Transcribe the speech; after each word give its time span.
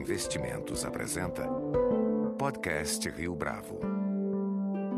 Investimentos 0.00 0.82
apresenta 0.82 1.46
Podcast 2.38 3.06
Rio 3.10 3.34
Bravo. 3.34 3.80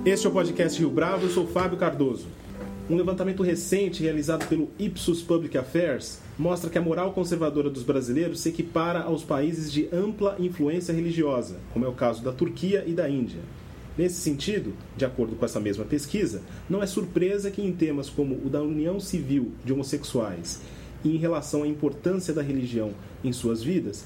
Este 0.06 0.28
é 0.28 0.30
o 0.30 0.32
podcast 0.32 0.78
Rio 0.78 0.90
Bravo, 0.90 1.26
eu 1.26 1.30
sou 1.30 1.44
Fábio 1.44 1.76
Cardoso. 1.76 2.28
Um 2.88 2.94
levantamento 2.94 3.42
recente 3.42 4.04
realizado 4.04 4.46
pelo 4.46 4.70
Ipsos 4.78 5.20
Public 5.20 5.58
Affairs 5.58 6.20
mostra 6.38 6.70
que 6.70 6.78
a 6.78 6.82
moral 6.82 7.12
conservadora 7.12 7.68
dos 7.68 7.82
brasileiros 7.82 8.40
se 8.40 8.50
equipara 8.50 9.00
aos 9.00 9.24
países 9.24 9.72
de 9.72 9.88
ampla 9.92 10.36
influência 10.38 10.94
religiosa, 10.94 11.56
como 11.72 11.84
é 11.84 11.88
o 11.88 11.94
caso 11.94 12.22
da 12.22 12.30
Turquia 12.30 12.84
e 12.86 12.92
da 12.92 13.08
Índia. 13.10 13.40
Nesse 13.98 14.20
sentido, 14.20 14.72
de 14.96 15.04
acordo 15.04 15.34
com 15.34 15.44
essa 15.44 15.58
mesma 15.58 15.84
pesquisa, 15.84 16.42
não 16.70 16.80
é 16.80 16.86
surpresa 16.86 17.50
que 17.50 17.60
em 17.60 17.72
temas 17.72 18.08
como 18.08 18.36
o 18.36 18.48
da 18.48 18.62
união 18.62 19.00
civil 19.00 19.50
de 19.64 19.72
homossexuais 19.72 20.60
e 21.04 21.16
em 21.16 21.18
relação 21.18 21.64
à 21.64 21.66
importância 21.66 22.32
da 22.32 22.42
religião 22.42 22.92
em 23.24 23.32
suas 23.32 23.62
vidas, 23.62 24.04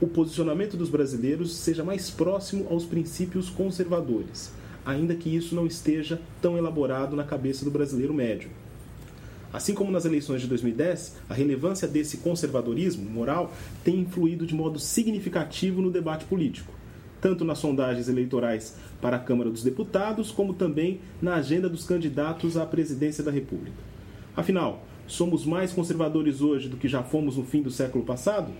o 0.00 0.06
posicionamento 0.06 0.76
dos 0.76 0.88
brasileiros 0.88 1.56
seja 1.56 1.82
mais 1.82 2.10
próximo 2.10 2.66
aos 2.70 2.84
princípios 2.84 3.50
conservadores, 3.50 4.52
ainda 4.84 5.14
que 5.14 5.34
isso 5.34 5.54
não 5.54 5.66
esteja 5.66 6.20
tão 6.40 6.56
elaborado 6.56 7.16
na 7.16 7.24
cabeça 7.24 7.64
do 7.64 7.70
brasileiro 7.70 8.14
médio. 8.14 8.50
Assim 9.52 9.74
como 9.74 9.90
nas 9.90 10.04
eleições 10.04 10.42
de 10.42 10.46
2010, 10.46 11.16
a 11.28 11.34
relevância 11.34 11.88
desse 11.88 12.18
conservadorismo 12.18 13.08
moral 13.08 13.52
tem 13.82 14.00
influído 14.00 14.46
de 14.46 14.54
modo 14.54 14.78
significativo 14.78 15.80
no 15.80 15.90
debate 15.90 16.26
político, 16.26 16.72
tanto 17.20 17.44
nas 17.44 17.58
sondagens 17.58 18.08
eleitorais 18.08 18.76
para 19.00 19.16
a 19.16 19.20
Câmara 19.20 19.50
dos 19.50 19.62
Deputados, 19.62 20.30
como 20.30 20.54
também 20.54 21.00
na 21.20 21.36
agenda 21.36 21.68
dos 21.68 21.84
candidatos 21.84 22.56
à 22.56 22.66
presidência 22.66 23.24
da 23.24 23.30
República. 23.30 23.76
Afinal, 24.36 24.84
somos 25.06 25.44
mais 25.44 25.72
conservadores 25.72 26.40
hoje 26.40 26.68
do 26.68 26.76
que 26.76 26.86
já 26.86 27.02
fomos 27.02 27.36
no 27.36 27.44
fim 27.44 27.62
do 27.62 27.70
século 27.70 28.04
passado? 28.04 28.52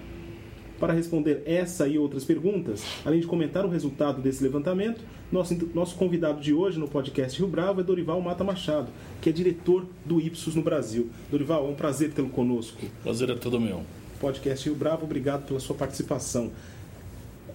Para 0.78 0.92
responder 0.92 1.42
essa 1.44 1.88
e 1.88 1.98
outras 1.98 2.24
perguntas, 2.24 2.84
além 3.04 3.18
de 3.18 3.26
comentar 3.26 3.66
o 3.66 3.68
resultado 3.68 4.22
desse 4.22 4.42
levantamento, 4.42 5.00
nosso, 5.30 5.54
nosso 5.74 5.96
convidado 5.96 6.40
de 6.40 6.54
hoje 6.54 6.78
no 6.78 6.86
podcast 6.86 7.36
Rio 7.36 7.48
Bravo 7.48 7.80
é 7.80 7.84
Dorival 7.84 8.20
Mata 8.20 8.44
Machado, 8.44 8.88
que 9.20 9.28
é 9.28 9.32
diretor 9.32 9.84
do 10.04 10.20
Ipsos 10.20 10.54
no 10.54 10.62
Brasil. 10.62 11.10
Dorival, 11.30 11.66
é 11.66 11.70
um 11.70 11.74
prazer 11.74 12.12
tê-lo 12.12 12.28
conosco. 12.28 12.78
Prazer 13.02 13.28
é 13.28 13.34
todo 13.34 13.60
meu. 13.60 13.82
Podcast 14.20 14.68
Rio 14.68 14.78
Bravo, 14.78 15.04
obrigado 15.04 15.46
pela 15.46 15.58
sua 15.58 15.74
participação. 15.74 16.52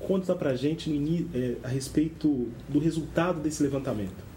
Conta 0.02 0.35
pra 0.35 0.53
gente 0.53 0.91
é, 1.33 1.55
a 1.63 1.69
respeito 1.69 2.49
do 2.67 2.77
resultado 2.77 3.39
desse 3.39 3.63
levantamento. 3.63 4.33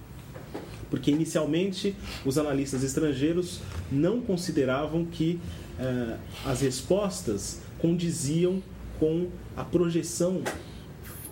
Porque 0.89 1.11
inicialmente 1.11 1.97
os 2.25 2.39
analistas 2.39 2.85
estrangeiros 2.85 3.61
não 3.91 4.21
consideravam 4.21 5.05
que 5.05 5.41
uh, 5.81 6.17
as 6.45 6.61
respostas 6.61 7.61
condiziam 7.81 8.63
com 8.99 9.29
a 9.57 9.65
projeção 9.65 10.43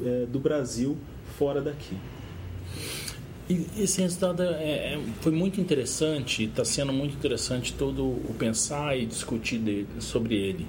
é, 0.05 0.27
do 0.27 0.39
Brasil 0.39 0.97
fora 1.39 1.61
daqui. 1.61 1.97
E 3.49 3.67
esse 3.79 4.01
resultado 4.01 4.43
é, 4.43 4.95
é 4.95 5.01
foi 5.21 5.33
muito 5.33 5.61
interessante, 5.61 6.45
está 6.45 6.65
sendo 6.65 6.93
muito 6.93 7.15
interessante 7.15 7.75
todo 7.75 8.03
o 8.05 8.35
pensar 8.39 8.97
e 8.99 9.05
discutir 9.05 9.87
sobre 9.99 10.35
ele. 10.35 10.67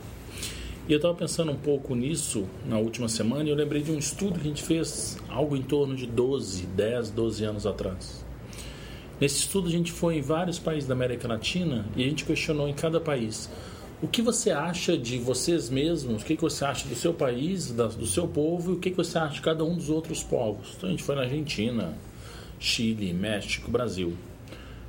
E 0.87 0.91
eu 0.91 0.97
estava 0.97 1.15
pensando 1.15 1.51
um 1.51 1.57
pouco 1.57 1.95
nisso 1.95 2.45
na 2.65 2.77
última 2.77 3.07
semana 3.07 3.45
e 3.45 3.49
eu 3.49 3.55
lembrei 3.55 3.81
de 3.81 3.91
um 3.91 3.97
estudo 3.97 4.39
que 4.39 4.45
a 4.45 4.49
gente 4.49 4.61
fez 4.61 5.17
algo 5.29 5.55
em 5.55 5.61
torno 5.61 5.95
de 5.95 6.05
12, 6.05 6.67
10, 6.67 7.09
12 7.09 7.43
anos 7.43 7.65
atrás. 7.65 8.23
Nesse 9.19 9.39
estudo 9.39 9.67
a 9.67 9.71
gente 9.71 9.91
foi 9.91 10.17
em 10.17 10.21
vários 10.21 10.59
países 10.59 10.87
da 10.87 10.93
América 10.93 11.27
Latina 11.27 11.85
e 11.95 12.03
a 12.03 12.07
gente 12.07 12.25
questionou 12.25 12.67
em 12.67 12.73
cada 12.73 12.99
país 12.99 13.49
o 14.05 14.07
que 14.07 14.21
você 14.21 14.51
acha 14.51 14.95
de 14.95 15.17
vocês 15.17 15.67
mesmos? 15.67 16.21
O 16.21 16.25
que 16.25 16.35
você 16.35 16.63
acha 16.63 16.87
do 16.87 16.93
seu 16.93 17.11
país, 17.11 17.71
do 17.71 18.05
seu 18.05 18.27
povo? 18.27 18.71
E 18.71 18.75
o 18.75 18.79
que 18.79 18.91
você 18.91 19.17
acha 19.17 19.33
de 19.33 19.41
cada 19.41 19.63
um 19.63 19.75
dos 19.75 19.89
outros 19.89 20.21
povos? 20.21 20.75
Então 20.77 20.89
a 20.89 20.91
gente 20.91 21.01
foi 21.01 21.15
na 21.15 21.21
Argentina, 21.21 21.97
Chile, 22.59 23.11
México, 23.13 23.71
Brasil. 23.71 24.15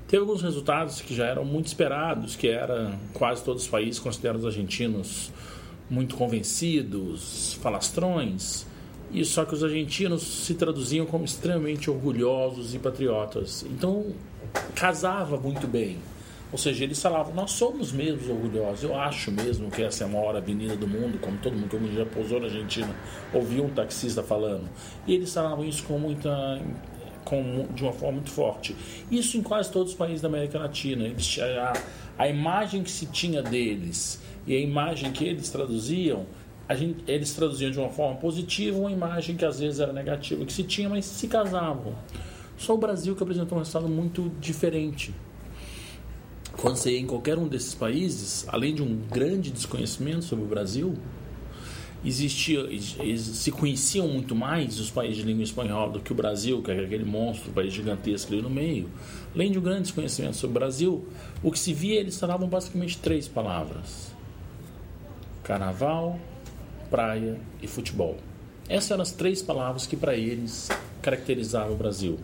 Teve 0.07 0.21
alguns 0.21 0.43
resultados 0.43 1.01
que 1.01 1.15
já 1.15 1.25
eram 1.25 1.47
muito 1.47 1.67
esperados, 1.67 2.37
que 2.37 2.47
era 2.47 2.95
quase 3.15 3.43
todos 3.43 3.63
os 3.63 3.69
países 3.69 3.99
consideram 3.99 4.39
os 4.39 4.45
argentinos 4.45 5.33
muito 5.89 6.15
convencidos, 6.15 7.55
falastrões, 7.63 8.67
e 9.11 9.25
só 9.25 9.47
que 9.47 9.55
os 9.55 9.65
argentinos 9.65 10.23
se 10.23 10.55
traduziam 10.55 11.07
como 11.07 11.25
extremamente 11.25 11.91
orgulhosos 11.91 12.75
e 12.75 12.79
patriotas. 12.79 13.65
Então 13.71 14.13
casava 14.75 15.39
muito 15.39 15.67
bem 15.67 15.97
ou 16.53 16.59
seja, 16.59 16.85
eles 16.85 17.03
falavam, 17.03 17.35
nós 17.35 17.51
somos 17.51 17.93
mesmo 17.93 18.33
orgulhosos. 18.33 18.85
Eu 18.85 18.99
acho 18.99 19.33
mesmo 19.33 19.71
que 19.71 19.83
essa 19.83 20.05
é 20.05 20.07
a 20.07 20.11
maior 20.11 20.37
avenida 20.37 20.77
do 20.77 20.87
mundo, 20.87 21.19
como 21.21 21.37
todo 21.39 21.55
mundo 21.55 21.69
que 21.69 21.77
um 21.77 21.89
dia 21.89 22.07
pousou 22.07 22.39
na 22.39 22.47
Argentina, 22.47 22.95
ouviu 23.33 23.65
um 23.65 23.71
taxista 23.71 24.23
falando. 24.23 24.69
E 25.07 25.15
eles 25.15 25.33
falavam 25.33 25.65
isso 25.65 25.83
com 25.85 25.99
muita 25.99 26.61
com, 27.25 27.67
de 27.75 27.83
uma 27.83 27.93
forma 27.93 28.13
muito 28.13 28.31
forte. 28.31 28.77
Isso 29.11 29.37
em 29.37 29.43
quase 29.43 29.71
todos 29.73 29.93
os 29.93 29.99
países 29.99 30.23
da 30.23 30.29
América 30.29 30.59
Latina. 30.59 31.05
Eles, 31.05 31.39
a, 31.41 31.73
a 32.17 32.29
imagem 32.29 32.85
que 32.85 32.91
se 32.91 33.07
tinha 33.07 33.43
deles 33.43 34.23
e 34.47 34.55
a 34.55 34.61
imagem 34.61 35.11
que 35.11 35.25
eles 35.25 35.51
traduziam, 35.51 36.25
gente, 36.71 37.03
eles 37.09 37.35
traduziam 37.35 37.73
de 37.73 37.79
uma 37.81 37.91
forma 37.91 38.17
positiva 38.21 38.79
uma 38.79 38.93
imagem 38.93 39.37
que 39.37 39.45
às 39.45 39.59
vezes 39.59 39.81
era 39.81 39.93
negativa 39.93 40.45
que 40.45 40.53
se 40.53 40.63
tinha, 40.63 40.89
mas 40.89 41.05
se 41.05 41.27
casavam. 41.27 41.95
Só 42.57 42.75
o 42.75 42.79
Brasil 42.79 43.17
que 43.17 43.23
apresentou 43.23 43.59
um 43.59 43.61
resultado 43.61 43.89
muito 43.89 44.31
diferente 44.41 45.13
quando 46.67 46.79
você 46.79 46.91
ia 46.91 46.99
em 46.99 47.07
qualquer 47.07 47.39
um 47.39 47.47
desses 47.47 47.77
países, 47.77 48.45
além 48.49 48.75
de 48.75 48.83
um 48.83 48.97
grande 49.09 49.53
desconhecimento 49.53 50.23
sobre 50.23 50.45
o 50.45 50.49
Brasil, 50.49 50.95
existia, 52.05 52.67
se 53.17 53.53
conheciam 53.53 54.09
muito 54.09 54.35
mais 54.35 54.81
os 54.81 54.91
países 54.91 55.19
de 55.19 55.23
língua 55.23 55.45
espanhola 55.45 55.93
do 55.93 56.01
que 56.01 56.11
o 56.11 56.15
Brasil, 56.17 56.61
que 56.65 56.73
é 56.73 56.81
aquele 56.81 57.05
monstro, 57.05 57.53
país 57.53 57.73
gigantesco 57.73 58.33
ali 58.33 58.43
no 58.43 58.51
meio. 58.51 58.91
Além 59.33 59.53
de 59.53 59.61
um 59.61 59.63
grande 59.63 59.83
desconhecimento 59.83 60.39
sobre 60.39 60.57
o 60.57 60.59
Brasil, 60.59 61.07
o 61.41 61.53
que 61.53 61.59
se 61.61 61.73
via, 61.73 62.01
eles 62.01 62.19
falavam 62.19 62.49
basicamente 62.49 62.99
três 62.99 63.29
palavras: 63.29 64.11
carnaval, 65.45 66.19
praia 66.91 67.39
e 67.63 67.69
futebol. 67.69 68.17
Essas 68.69 68.91
eram 68.91 69.03
as 69.03 69.13
três 69.13 69.41
palavras 69.41 69.87
que 69.87 69.97
para 69.97 70.17
eles 70.17 70.69
caracterizavam 71.01 71.75
o 71.75 71.77
Brasil. 71.77 72.19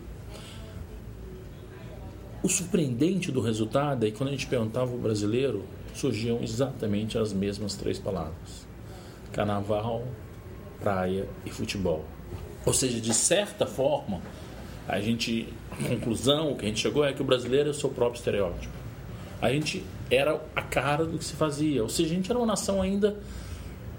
O 2.43 2.49
surpreendente 2.49 3.31
do 3.31 3.41
resultado 3.41 4.05
é 4.05 4.11
que 4.11 4.19
quando 4.19 4.31
a 4.31 4.33
gente 4.33 4.49
perguntava 4.49 4.93
o 4.93 4.99
brasileiro, 4.99 5.65
surgiam 5.95 6.43
exatamente 6.43 7.17
as 7.17 7.33
mesmas 7.33 7.75
três 7.75 8.01
palavras: 8.01 8.67
carnaval, 9.31 10.05
praia 10.81 11.29
e 11.47 11.51
futebol. 11.51 12.05
Ou 12.67 12.73
seja, 12.73 13.01
de 13.01 13.15
certa 13.15 13.65
forma, 13.65 14.21
a 14.89 15.01
gente, 15.01 15.49
a 15.71 15.89
conclusão, 15.89 16.57
que 16.57 16.65
a 16.65 16.69
gente 16.69 16.81
chegou 16.81 17.05
é 17.05 17.13
que 17.13 17.23
o 17.23 17.25
brasileiro 17.25 17.69
é 17.69 17.71
o 17.71 17.75
seu 17.75 17.91
próprio 17.91 18.19
estereótipo. 18.19 18.75
A 19.41 19.53
gente 19.53 19.85
era 20.11 20.41
a 20.55 20.63
cara 20.63 21.05
do 21.05 21.19
que 21.19 21.25
se 21.25 21.35
fazia. 21.35 21.83
Ou 21.83 21.89
seja, 21.89 22.13
a 22.13 22.17
gente 22.17 22.31
era 22.31 22.39
uma 22.39 22.47
nação 22.47 22.83
ainda 22.83 23.17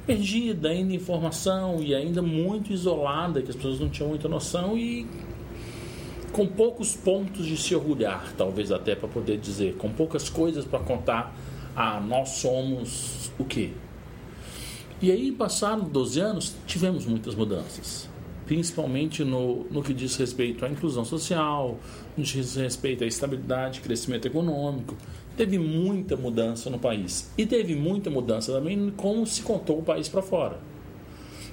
perdida, 0.05 0.69
ainda 0.69 0.93
em 0.93 0.95
informação 0.97 1.81
e 1.81 1.95
ainda 1.95 2.21
muito 2.21 2.73
isolada, 2.73 3.41
que 3.41 3.49
as 3.49 3.55
pessoas 3.55 3.79
não 3.79 3.89
tinham 3.89 4.09
muita 4.09 4.27
noção 4.27 4.77
e 4.77 5.07
com 6.33 6.47
poucos 6.47 6.95
pontos 6.95 7.45
de 7.45 7.55
se 7.55 7.75
orgulhar, 7.75 8.33
talvez 8.35 8.71
até 8.71 8.95
para 8.95 9.07
poder 9.07 9.37
dizer, 9.37 9.75
com 9.75 9.89
poucas 9.89 10.29
coisas 10.29 10.65
para 10.65 10.79
contar, 10.79 11.33
ah, 11.75 12.01
nós 12.01 12.29
somos 12.29 13.31
o 13.37 13.45
quê? 13.45 13.69
E 14.99 15.11
aí, 15.11 15.31
passaram 15.31 15.83
12 15.83 16.19
anos, 16.19 16.55
tivemos 16.65 17.05
muitas 17.05 17.35
mudanças, 17.35 18.09
principalmente 18.47 19.23
no, 19.23 19.65
no 19.65 19.83
que 19.83 19.93
diz 19.93 20.15
respeito 20.15 20.65
à 20.65 20.69
inclusão 20.69 21.05
social, 21.05 21.77
no 22.17 22.23
que 22.23 22.31
diz 22.31 22.55
respeito 22.55 23.03
à 23.03 23.07
estabilidade, 23.07 23.81
crescimento 23.81 24.25
econômico. 24.25 24.97
Teve 25.37 25.59
muita 25.59 26.15
mudança 26.15 26.69
no 26.69 26.79
país. 26.79 27.31
E 27.37 27.45
teve 27.45 27.75
muita 27.75 28.09
mudança 28.09 28.51
também 28.51 28.91
como 28.95 29.25
se 29.27 29.41
contou 29.41 29.79
o 29.79 29.83
país 29.83 30.07
para 30.09 30.21
fora. 30.21 30.59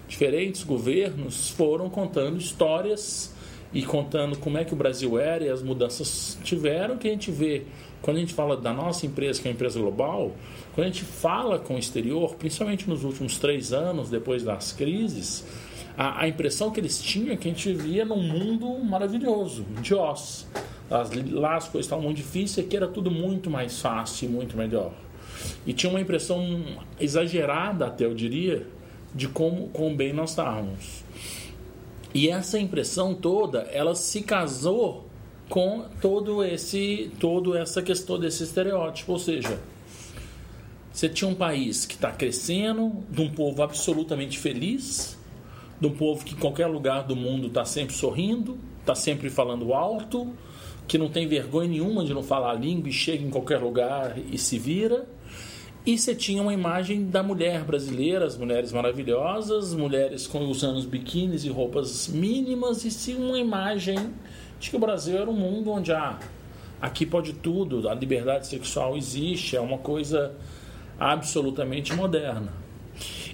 Diferentes 0.09 0.63
governos 0.63 1.51
foram 1.51 1.91
contando 1.91 2.39
histórias 2.39 3.35
e 3.73 3.83
contando 3.83 4.37
como 4.39 4.59
é 4.59 4.65
que 4.65 4.73
o 4.73 4.77
Brasil 4.77 5.19
era 5.19 5.45
e 5.45 5.49
as 5.49 5.63
mudanças 5.63 6.39
tiveram, 6.43 6.97
que 6.97 7.09
a 7.09 7.11
gente 7.11 7.31
vê 7.31 7.65
quando 8.03 8.17
a 8.17 8.21
gente 8.21 8.33
fala 8.33 8.57
da 8.57 8.73
nossa 8.73 9.07
empresa, 9.07 9.41
que 9.41 9.47
é 9.47 9.51
uma 9.51 9.55
empresa 9.55 9.79
global, 9.79 10.33
quando 10.75 10.87
a 10.87 10.91
gente 10.91 11.05
fala 11.05 11.59
com 11.59 11.75
o 11.75 11.79
exterior, 11.79 12.35
principalmente 12.37 12.89
nos 12.89 13.05
últimos 13.05 13.39
três 13.39 13.73
anos, 13.73 14.09
depois 14.09 14.43
das 14.43 14.73
crises, 14.73 15.45
a, 15.97 16.23
a 16.23 16.29
impressão 16.29 16.71
que 16.71 16.81
eles 16.81 17.01
tinham 17.01 17.33
é 17.33 17.37
que 17.37 17.49
a 17.49 17.51
gente 17.51 17.73
vivia 17.73 18.05
num 18.05 18.23
mundo 18.23 18.79
maravilhoso, 18.83 19.65
de 19.83 19.95
Oz. 19.95 20.47
As, 20.91 21.11
lá 21.31 21.57
as 21.57 21.69
coisas 21.69 21.87
estavam 21.87 22.05
muito 22.05 22.17
difíceis, 22.17 22.67
aqui 22.67 22.77
era 22.77 22.89
tudo 22.89 23.11
muito 23.11 23.51
mais 23.51 23.81
fácil 23.81 24.29
e 24.29 24.33
muito 24.33 24.57
melhor. 24.57 24.93
E 25.67 25.73
tinha 25.73 25.91
uma 25.91 26.01
impressão 26.01 26.65
exagerada, 26.99 27.87
até 27.87 28.05
eu 28.05 28.15
diria, 28.15 28.67
de 29.15 29.29
como, 29.29 29.69
como 29.69 29.95
bem 29.95 30.13
nós 30.13 30.31
estávamos. 30.31 31.00
E 32.13 32.29
essa 32.29 32.59
impressão 32.59 33.15
toda, 33.15 33.61
ela 33.73 33.95
se 33.95 34.23
casou 34.23 35.07
com 35.49 35.85
todo 36.01 36.45
esse, 36.45 37.11
todo 37.19 37.57
essa 37.57 37.83
questão 37.83 38.19
desse 38.19 38.45
estereótipo, 38.45 39.13
ou 39.13 39.19
seja, 39.19 39.59
Você 40.93 41.09
tinha 41.09 41.31
um 41.31 41.35
país 41.35 41.87
que 41.87 41.95
está 41.95 42.11
crescendo, 42.11 42.93
de 43.09 43.23
um 43.23 43.31
povo 43.31 43.63
absolutamente 43.63 44.39
feliz, 44.39 45.17
de 45.81 45.87
um 45.87 45.93
povo 45.93 46.25
que 46.25 46.35
em 46.35 46.37
qualquer 46.37 46.67
lugar 46.67 47.05
do 47.05 47.15
mundo 47.15 47.47
está 47.47 47.65
sempre 47.65 47.95
sorrindo, 47.95 48.59
está 48.81 48.95
sempre 48.95 49.31
falando 49.31 49.73
alto, 49.73 50.33
que 50.89 50.99
não 50.99 51.09
tem 51.09 51.29
vergonha 51.29 51.69
nenhuma 51.69 52.05
de 52.05 52.13
não 52.13 52.23
falar 52.23 52.51
a 52.51 52.55
língua 52.55 52.89
e 52.89 52.93
chega 52.93 53.25
em 53.25 53.31
qualquer 53.31 53.59
lugar 53.59 54.19
e 54.19 54.37
se 54.37 54.59
vira. 54.59 55.07
E 55.85 55.97
você 55.97 56.15
tinha 56.15 56.43
uma 56.43 56.53
imagem 56.53 57.07
da 57.07 57.23
mulher 57.23 57.65
brasileira, 57.65 58.27
as 58.27 58.37
mulheres 58.37 58.71
maravilhosas, 58.71 59.73
mulheres 59.73 60.27
com, 60.27 60.41
usando 60.41 60.87
biquínis 60.87 61.45
e 61.45 61.49
roupas 61.49 62.07
mínimas, 62.09 62.85
e 62.85 62.91
sim 62.91 63.17
uma 63.17 63.39
imagem 63.39 63.97
de 64.59 64.69
que 64.69 64.77
o 64.77 64.79
Brasil 64.79 65.17
era 65.17 65.31
um 65.31 65.35
mundo 65.35 65.71
onde 65.71 65.91
ah, 65.91 66.19
aqui 66.83 67.07
pode 67.07 67.33
tudo, 67.33 67.89
a 67.89 67.95
liberdade 67.95 68.47
sexual 68.47 68.95
existe, 68.95 69.57
é 69.57 69.61
uma 69.61 69.79
coisa 69.79 70.35
absolutamente 70.99 71.95
moderna. 71.95 72.53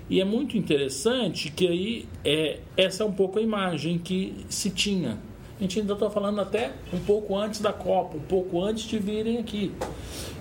E 0.08 0.20
é 0.20 0.25
muito 0.25 0.56
interessante 0.56 1.50
que 1.50 1.66
aí 1.66 2.08
é, 2.25 2.60
essa 2.76 3.02
é 3.02 3.06
um 3.06 3.12
pouco 3.12 3.40
a 3.40 3.43
imagem 3.43 3.98
que 3.98 4.46
se 4.48 4.70
tinha 4.70 5.19
a 5.58 5.62
gente 5.62 5.81
ainda 5.81 5.94
está 5.94 6.11
falando 6.11 6.41
até 6.41 6.73
um 6.93 6.99
pouco 7.00 7.37
antes 7.37 7.61
da 7.61 7.73
Copa, 7.73 8.19
um 8.19 8.20
pouco 8.20 8.62
antes 8.62 8.85
de 8.85 8.99
virem 8.99 9.38
aqui. 9.38 9.73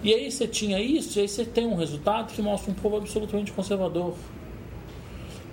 E 0.03 0.13
aí 0.13 0.29
você 0.29 0.45
tinha 0.45 0.79
isso, 0.79 1.17
e 1.17 1.21
aí 1.21 1.27
você 1.27 1.45
tem 1.45 1.65
um 1.65 1.75
resultado 1.75 2.33
que 2.33 2.41
mostra 2.41 2.71
um 2.71 2.75
povo 2.75 2.97
absolutamente 2.97 3.53
conservador. 3.53 4.13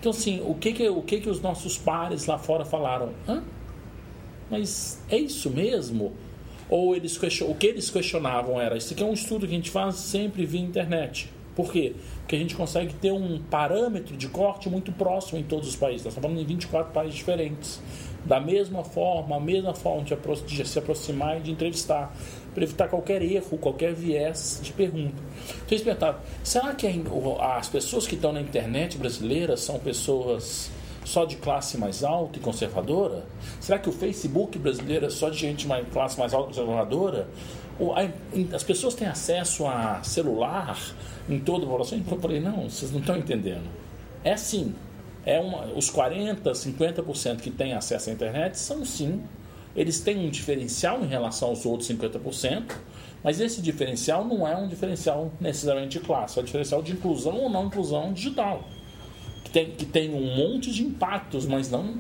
Então, 0.01 0.11
assim, 0.11 0.43
o 0.45 0.55
que 0.55 0.73
que, 0.73 0.89
o 0.89 1.01
que, 1.01 1.21
que 1.21 1.31
os 1.31 1.41
nossos 1.41 1.79
pares 1.79 2.27
lá 2.27 2.37
fora 2.37 2.65
falaram? 2.65 3.11
Hã? 3.29 3.45
Mas 4.51 5.01
é 5.09 5.17
isso 5.17 5.49
mesmo? 5.49 6.13
Ou 6.69 6.97
eles 6.97 7.17
o 7.43 7.55
que 7.55 7.67
eles 7.69 7.89
questionavam 7.89 8.61
era: 8.61 8.77
isso 8.77 8.93
aqui 8.93 9.03
é 9.03 9.07
um 9.07 9.13
estudo 9.13 9.47
que 9.47 9.53
a 9.53 9.57
gente 9.57 9.71
faz 9.71 9.95
sempre 9.95 10.45
via 10.45 10.61
internet. 10.61 11.31
Por 11.55 11.71
quê? 11.71 11.95
Porque 12.21 12.35
a 12.35 12.39
gente 12.39 12.57
consegue 12.57 12.95
ter 12.95 13.13
um 13.13 13.39
parâmetro 13.39 14.17
de 14.17 14.27
corte 14.27 14.69
muito 14.69 14.91
próximo 14.91 15.39
em 15.39 15.45
todos 15.45 15.69
os 15.69 15.77
países. 15.77 16.05
Nós 16.05 16.15
estamos 16.15 16.31
falando 16.31 16.43
em 16.43 16.47
24 16.47 16.93
países 16.93 17.15
diferentes 17.15 17.81
da 18.25 18.41
mesma 18.41 18.85
forma, 18.85 19.37
a 19.37 19.41
mesma 19.41 19.75
forma 19.75 20.05
de, 20.05 20.69
se 20.69 20.79
aproximar 20.79 21.39
e 21.39 21.41
de 21.41 21.51
entrevistar, 21.51 22.15
para 22.55 22.65
evitar 22.65 22.89
qualquer 22.89 23.23
erro, 23.23 23.59
qualquer 23.59 23.95
viés 23.95 24.61
de 24.63 24.73
pergunta. 24.73 25.15
Então 25.49 25.69
eles 25.71 25.83
perguntaram, 25.83 26.19
será 26.45 26.75
que 26.75 26.87
as 27.41 27.69
pessoas 27.69 28.07
que 28.07 28.15
estão 28.15 28.33
na 28.33 28.41
internet 28.41 28.99
brasileira 28.99 29.57
são 29.57 29.79
pessoas 29.79 30.71
só 31.05 31.25
de 31.25 31.37
classe 31.37 31.77
mais 31.79 32.05
alta 32.05 32.39
e 32.39 32.41
conservadora? 32.41 33.25
Será 33.61 33.79
que 33.79 33.89
o 33.89 33.93
Facebook 33.93 34.59
brasileiro 34.59 35.07
é 35.07 35.11
só 35.11 35.29
de 35.29 35.39
gente 35.39 35.67
de 35.67 35.91
classe 35.91 36.19
mais 36.19 36.33
alta 36.33 36.53
e 36.53 36.55
conservadora? 36.55 37.27
As 38.55 38.63
pessoas 38.63 38.95
têm 38.95 39.09
acesso 39.09 39.67
a 39.67 40.03
celular 40.05 40.79
em 41.29 41.41
toda 41.41 41.65
a 41.65 41.67
população? 41.67 41.99
Eu 41.99 42.21
falei, 42.21 42.39
não, 42.39 42.69
vocês 42.69 42.93
não 42.93 43.01
estão 43.01 43.17
entendendo. 43.17 43.69
É 44.23 44.35
assim, 44.35 44.75
é 45.25 45.39
uma, 45.39 45.67
os 45.75 45.91
40%, 45.91 46.43
50% 46.43 47.41
que 47.41 47.51
têm 47.51 47.75
acesso 47.75 48.11
à 48.11 48.13
internet 48.13 48.59
são 48.59 48.85
sim, 48.85 49.23
eles 49.75 50.01
têm 50.01 50.27
um 50.27 50.31
diferencial 50.31 51.03
em 51.03 51.07
relação 51.07 51.49
aos 51.49 51.65
outros 51.65 51.89
50%, 51.89 52.65
mas 53.23 53.41
esse 53.41 53.63
diferencial 53.63 54.25
não 54.25 54.47
é 54.47 54.57
um 54.57 54.69
diferencial 54.69 55.33
necessariamente 55.41 55.99
de 55.99 56.05
classe, 56.05 56.39
é 56.39 56.43
um 56.43 56.45
diferencial 56.45 56.83
de 56.83 56.93
inclusão 56.93 57.37
ou 57.37 57.49
não 57.49 57.67
inclusão 57.67 58.13
digital, 58.13 58.69
que 59.45 59.51
tem, 59.51 59.71
que 59.71 59.87
tem 59.87 60.13
um 60.13 60.37
monte 60.37 60.73
de 60.73 60.83
impactos, 60.83 61.47
mas 61.47 61.71
não, 61.71 61.95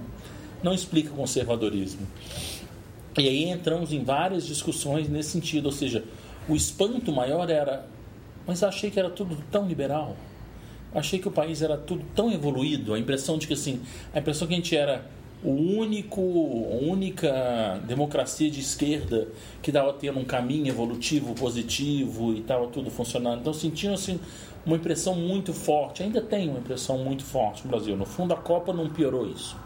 não 0.62 0.74
explica 0.74 1.10
conservadorismo. 1.10 2.06
E 3.16 3.28
aí 3.28 3.44
entramos 3.44 3.92
em 3.92 4.02
várias 4.02 4.46
discussões 4.46 5.08
nesse 5.08 5.30
sentido, 5.30 5.66
ou 5.66 5.72
seja, 5.72 6.04
o 6.48 6.56
espanto 6.56 7.12
maior 7.12 7.48
era, 7.48 7.86
mas 8.46 8.62
achei 8.62 8.90
que 8.90 8.98
era 8.98 9.10
tudo 9.10 9.38
tão 9.50 9.66
liberal 9.66 10.16
achei 10.94 11.18
que 11.18 11.28
o 11.28 11.30
país 11.30 11.62
era 11.62 11.76
tudo 11.76 12.04
tão 12.14 12.32
evoluído, 12.32 12.94
a 12.94 12.98
impressão 12.98 13.38
de 13.38 13.46
que 13.46 13.54
assim, 13.54 13.80
a 14.12 14.18
impressão 14.18 14.46
que 14.46 14.54
a 14.54 14.56
gente 14.56 14.76
era 14.76 15.04
o 15.44 15.50
único, 15.50 16.20
única 16.20 17.80
democracia 17.86 18.48
de 18.48 18.60
esquerda 18.60 19.28
que 19.60 19.70
estava 19.70 19.92
tendo 19.92 20.20
um 20.20 20.24
caminho 20.24 20.68
evolutivo 20.68 21.34
positivo 21.34 22.32
e 22.32 22.40
estava 22.40 22.68
tudo 22.68 22.90
funcionando. 22.90 23.40
Então 23.40 23.52
sentiam 23.52 23.94
assim 23.94 24.20
uma 24.64 24.76
impressão 24.76 25.16
muito 25.16 25.52
forte, 25.52 26.02
ainda 26.02 26.20
tem 26.20 26.48
uma 26.48 26.60
impressão 26.60 26.98
muito 26.98 27.24
forte 27.24 27.64
no 27.64 27.70
Brasil. 27.70 27.96
No 27.96 28.06
fundo 28.06 28.32
a 28.32 28.36
Copa 28.36 28.72
não 28.72 28.88
piorou 28.88 29.26
isso. 29.26 29.56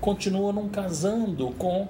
Continua 0.00 0.52
não 0.52 0.68
casando 0.68 1.50
com 1.58 1.88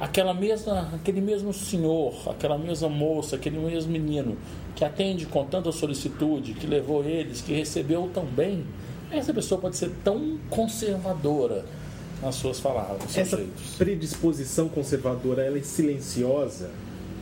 aquela 0.00 0.32
mesma, 0.32 0.88
aquele 0.94 1.20
mesmo 1.20 1.52
senhor, 1.52 2.14
aquela 2.26 2.56
mesma 2.56 2.88
moça, 2.88 3.36
aquele 3.36 3.58
mesmo 3.58 3.92
menino 3.92 4.36
que 4.74 4.84
atende 4.84 5.26
com 5.26 5.44
tanta 5.44 5.70
solicitude, 5.70 6.54
que 6.54 6.66
levou 6.66 7.04
eles, 7.04 7.42
que 7.42 7.52
recebeu 7.52 8.10
tão 8.12 8.24
bem, 8.24 8.64
essa 9.10 9.34
pessoa 9.34 9.60
pode 9.60 9.76
ser 9.76 9.90
tão 10.02 10.38
conservadora 10.48 11.64
nas 12.22 12.34
suas 12.36 12.58
palavras. 12.58 13.16
Essa 13.16 13.36
jeitos. 13.36 13.74
predisposição 13.76 14.68
conservadora, 14.68 15.42
ela 15.42 15.58
é 15.58 15.62
silenciosa, 15.62 16.70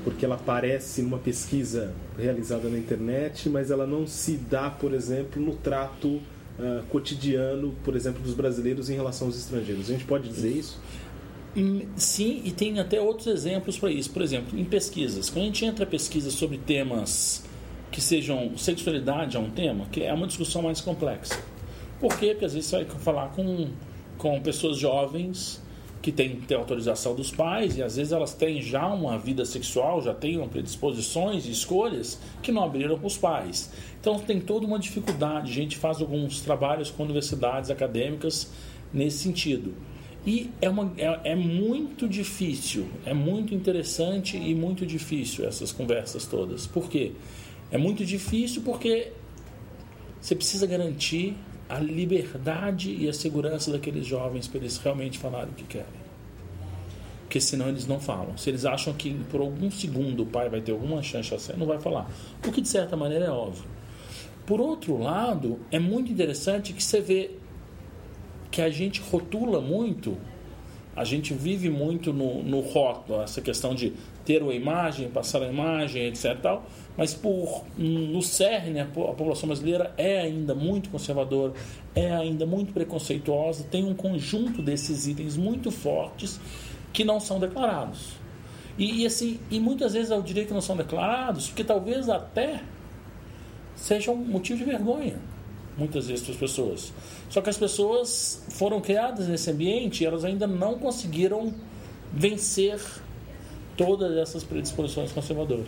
porque 0.04 0.25
ela 0.25 0.36
aparece 0.36 1.02
numa 1.02 1.19
pesquisa 1.19 1.92
realizada 2.16 2.69
na 2.69 2.78
internet, 2.78 3.48
mas 3.48 3.70
ela 3.70 3.86
não 3.86 4.06
se 4.06 4.36
dá, 4.36 4.70
por 4.70 4.94
exemplo, 4.94 5.42
no 5.42 5.54
trato 5.56 6.08
uh, 6.08 6.82
cotidiano, 6.90 7.75
por 7.84 7.96
exemplo, 7.96 8.22
dos 8.22 8.34
brasileiros 8.34 8.88
em 8.88 8.94
relação 8.94 9.26
aos 9.26 9.36
estrangeiros. 9.36 9.88
A 9.88 9.92
gente 9.92 10.04
pode 10.04 10.28
dizer 10.28 10.50
isso? 10.50 10.80
Sim, 11.96 12.42
e 12.44 12.52
tem 12.52 12.78
até 12.78 13.00
outros 13.00 13.26
exemplos 13.26 13.78
para 13.78 13.90
isso. 13.90 14.10
Por 14.10 14.22
exemplo, 14.22 14.58
em 14.58 14.64
pesquisas. 14.64 15.30
Quando 15.30 15.42
a 15.42 15.46
gente 15.46 15.64
entra 15.64 15.84
em 15.84 15.88
pesquisas 15.88 16.34
sobre 16.34 16.58
temas 16.58 17.44
que 17.90 18.00
sejam 18.00 18.56
sexualidade 18.56 19.36
é 19.36 19.40
um 19.40 19.50
tema, 19.50 19.86
que 19.90 20.02
é 20.02 20.12
uma 20.12 20.26
discussão 20.26 20.62
mais 20.62 20.80
complexa. 20.80 21.38
Por 22.00 22.16
quê? 22.18 22.28
Porque 22.28 22.44
às 22.44 22.54
vezes 22.54 22.68
você 22.68 22.84
vai 22.84 22.98
falar 22.98 23.28
com, 23.28 23.68
com 24.16 24.40
pessoas 24.40 24.78
jovens 24.78 25.60
que 26.00 26.12
têm, 26.12 26.36
têm 26.36 26.56
autorização 26.56 27.14
dos 27.14 27.30
pais 27.30 27.76
e 27.76 27.82
às 27.82 27.96
vezes 27.96 28.12
elas 28.12 28.32
têm 28.32 28.62
já 28.62 28.86
uma 28.86 29.18
vida 29.18 29.44
sexual, 29.44 30.00
já 30.00 30.14
têm 30.14 30.46
predisposições 30.48 31.46
e 31.46 31.50
escolhas 31.50 32.20
que 32.40 32.52
não 32.52 32.62
abriram 32.62 32.96
para 32.96 33.06
os 33.06 33.16
pais. 33.16 33.72
Então 34.00 34.18
tem 34.18 34.40
toda 34.40 34.66
uma 34.66 34.78
dificuldade. 34.78 35.50
A 35.50 35.54
gente 35.54 35.76
faz 35.76 36.00
alguns 36.00 36.40
trabalhos 36.40 36.90
com 36.90 37.02
universidades 37.02 37.70
acadêmicas 37.70 38.52
nesse 38.92 39.18
sentido. 39.18 39.74
E 40.28 40.50
é, 40.60 40.69
uma, 40.69 40.92
é, 40.98 41.32
é, 41.32 41.34
muito 41.34 42.06
difícil, 42.06 42.86
é 43.06 43.14
muito 43.14 43.54
interessante 43.54 44.36
e 44.36 44.54
muito 44.54 44.84
difícil 44.84 45.48
essas 45.48 45.72
conversas 45.72 46.26
todas. 46.26 46.66
Por 46.66 46.90
quê? 46.90 47.12
É 47.70 47.78
muito 47.78 48.04
difícil 48.04 48.60
porque 48.60 49.10
você 50.20 50.37
precisa 50.37 50.66
garantir 50.66 51.35
a 51.66 51.78
liberdade 51.78 52.94
e 52.94 53.08
a 53.08 53.12
segurança 53.14 53.73
daqueles 53.73 54.04
jovens 54.04 54.47
para 54.47 54.58
eles 54.61 54.76
realmente 54.76 55.18
falarem 55.18 55.49
o 55.49 55.54
que 55.54 55.64
querem. 55.64 56.08
Porque 57.23 57.40
senão 57.40 57.70
eles 57.70 57.87
não 57.87 57.99
falam. 57.99 58.37
Se 58.37 58.50
eles 58.50 58.66
acham 58.66 58.92
que 58.92 59.14
por 59.30 59.40
algum 59.40 59.70
segundo 59.70 60.25
o 60.25 60.26
pai 60.26 60.50
vai 60.50 60.61
ter 60.61 60.73
alguma 60.73 61.02
chance, 61.02 61.56
não 61.56 61.66
vai 61.66 61.80
falar. 61.80 62.06
O 62.47 62.52
que 62.52 62.61
de 62.61 62.68
certa 62.68 62.94
maneira 62.99 63.25
é 63.25 63.30
óbvio. 63.30 63.64
Por 64.44 64.61
outro 64.61 64.99
lado, 64.99 65.58
é 65.73 65.78
muito 65.78 66.12
interessante 66.12 66.75
que 66.75 66.85
você 66.85 67.00
vê 67.00 67.30
que 68.50 68.62
a 68.62 68.71
gente 68.71 69.00
rotula 69.00 69.61
muito, 69.61 70.17
a 70.97 71.05
gente 71.05 71.33
vive 71.33 71.71
muito 71.71 72.12
no, 72.12 72.43
no 72.43 72.61
rótulo, 72.61 73.23
essa 73.23 73.40
questão 73.40 73.75
de 73.75 73.93
ter 74.25 74.43
uma 74.43 74.52
imagem, 74.52 75.09
passar 75.09 75.43
a 75.43 75.47
imagem, 75.47 76.07
etc. 76.07 76.37
Tal, 76.40 76.67
mas 76.97 77.14
por 77.14 77.64
no 77.76 78.21
cerne 78.21 78.81
a, 78.81 78.85
população 78.85 79.47
brasileira 79.47 79.95
é 79.97 80.21
ainda 80.21 80.55
muito 80.55 80.90
conservadora, 80.90 81.52
é 81.95 82.12
ainda 82.12 82.45
muito 82.45 82.73
preconceituosa, 82.73 83.64
tem 83.71 83.85
um 83.85 83.95
conjunto 83.95 84.61
desses 84.61 85.07
itens 85.07 85.37
muito 85.37 85.71
fortes 85.71 86.40
que 86.93 87.05
não 87.05 87.21
são 87.21 87.38
declarados. 87.38 88.19
E, 88.76 89.02
e 89.02 89.07
assim, 89.07 89.38
e 89.50 89.61
muitas 89.61 89.95
vezes 89.95 90.11
eu 90.11 90.21
diria 90.21 90.45
que 90.45 90.52
não 90.52 90.61
são 90.61 90.76
declarados, 90.76 91.47
porque 91.47 91.64
talvez 91.64 92.09
até 92.09 92.61
seja 93.75 94.11
um 94.11 94.17
motivo 94.17 94.59
de 94.59 94.64
vergonha, 94.64 95.19
muitas 95.78 96.08
vezes 96.08 96.25
para 96.25 96.35
as 96.35 96.40
pessoas. 96.40 96.92
Só 97.30 97.40
que 97.40 97.49
as 97.49 97.56
pessoas 97.56 98.42
foram 98.50 98.80
criadas 98.80 99.28
nesse 99.28 99.50
ambiente 99.50 100.02
e 100.02 100.06
elas 100.06 100.25
ainda 100.25 100.47
não 100.47 100.78
conseguiram 100.78 101.54
vencer 102.12 102.80
todas 103.76 104.16
essas 104.16 104.42
predisposições 104.42 105.12
conservadoras. 105.12 105.66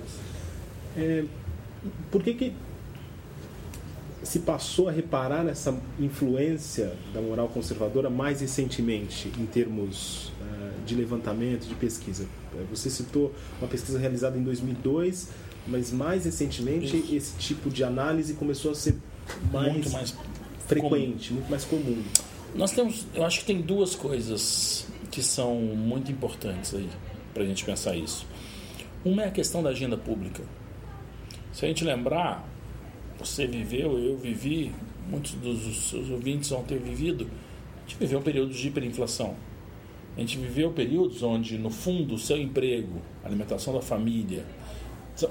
É, 0.96 1.24
por 2.10 2.22
que, 2.22 2.34
que 2.34 2.52
se 4.22 4.40
passou 4.40 4.88
a 4.88 4.92
reparar 4.92 5.44
nessa 5.44 5.78
influência 5.98 6.92
da 7.14 7.20
moral 7.20 7.48
conservadora 7.48 8.10
mais 8.10 8.40
recentemente, 8.40 9.32
em 9.38 9.46
termos 9.46 10.32
uh, 10.40 10.84
de 10.84 10.94
levantamento, 10.94 11.66
de 11.66 11.74
pesquisa? 11.74 12.26
É, 12.54 12.64
você 12.68 12.90
citou 12.90 13.32
uma 13.60 13.68
pesquisa 13.68 13.98
realizada 13.98 14.36
em 14.36 14.42
2002, 14.42 15.28
mas 15.68 15.92
mais 15.92 16.24
recentemente 16.24 16.96
Isso. 16.96 17.14
esse 17.14 17.38
tipo 17.38 17.70
de 17.70 17.84
análise 17.84 18.34
começou 18.34 18.72
a 18.72 18.74
ser 18.74 18.96
mais, 19.52 19.72
muito 19.72 19.90
mais 19.90 20.16
frequente, 20.66 21.28
comum. 21.28 21.40
muito 21.40 21.50
mais 21.50 21.64
comum. 21.64 22.02
Nós 22.54 22.72
temos, 22.72 23.06
eu 23.14 23.24
acho 23.24 23.40
que 23.40 23.46
tem 23.46 23.60
duas 23.60 23.94
coisas 23.94 24.86
que 25.10 25.22
são 25.22 25.54
muito 25.56 26.10
importantes 26.10 26.74
aí 26.74 26.88
para 27.32 27.42
a 27.42 27.46
gente 27.46 27.64
pensar 27.64 27.96
isso. 27.96 28.26
Uma 29.04 29.22
é 29.22 29.28
a 29.28 29.30
questão 29.30 29.62
da 29.62 29.70
agenda 29.70 29.96
pública. 29.96 30.42
Se 31.52 31.64
a 31.64 31.68
gente 31.68 31.84
lembrar, 31.84 32.46
você 33.18 33.46
viveu, 33.46 33.98
eu 33.98 34.16
vivi, 34.18 34.72
muitos 35.08 35.32
dos 35.32 35.90
seus 35.90 36.10
ouvintes 36.10 36.50
vão 36.50 36.62
ter 36.62 36.78
vivido, 36.78 37.28
a 37.76 37.88
gente 37.88 37.98
viveu 37.98 38.20
períodos 38.20 38.56
de 38.56 38.68
hiperinflação. 38.68 39.34
A 40.16 40.20
gente 40.20 40.38
viveu 40.38 40.72
períodos 40.72 41.22
onde, 41.22 41.56
no 41.56 41.70
fundo, 41.70 42.14
o 42.14 42.18
seu 42.18 42.36
emprego, 42.36 43.00
a 43.24 43.28
alimentação 43.28 43.72
da 43.72 43.80
família, 43.80 44.44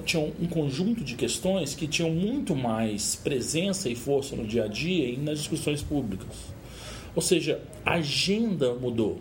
tinham 0.05 0.31
um 0.39 0.47
conjunto 0.47 1.03
de 1.03 1.15
questões 1.15 1.73
que 1.73 1.87
tinham 1.87 2.11
muito 2.11 2.55
mais 2.55 3.15
presença 3.15 3.89
e 3.89 3.95
força 3.95 4.35
no 4.35 4.45
dia 4.45 4.65
a 4.65 4.67
dia 4.67 5.09
e 5.09 5.17
nas 5.17 5.39
discussões 5.39 5.81
públicas. 5.81 6.53
Ou 7.15 7.21
seja, 7.21 7.61
a 7.85 7.95
agenda 7.95 8.73
mudou. 8.75 9.19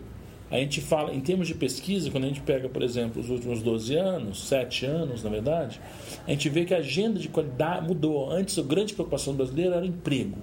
A 0.51 0.57
gente 0.57 0.81
fala, 0.81 1.13
em 1.13 1.19
termos 1.19 1.47
de 1.47 1.53
pesquisa, 1.53 2.09
quando 2.09 2.23
a 2.23 2.27
gente 2.27 2.41
pega, 2.41 2.67
por 2.67 2.81
exemplo, 2.81 3.21
os 3.21 3.29
últimos 3.29 3.61
12 3.61 3.95
anos, 3.95 4.47
7 4.47 4.85
anos, 4.85 5.23
na 5.23 5.29
verdade, 5.29 5.79
a 6.25 6.31
gente 6.31 6.49
vê 6.49 6.65
que 6.65 6.73
a 6.73 6.77
agenda 6.77 7.19
de 7.19 7.29
qualidade 7.29 7.87
mudou. 7.87 8.31
Antes, 8.31 8.57
a 8.57 8.63
grande 8.63 8.93
preocupação 8.93 9.35
brasileira 9.35 9.75
era 9.75 9.85
emprego. 9.85 10.39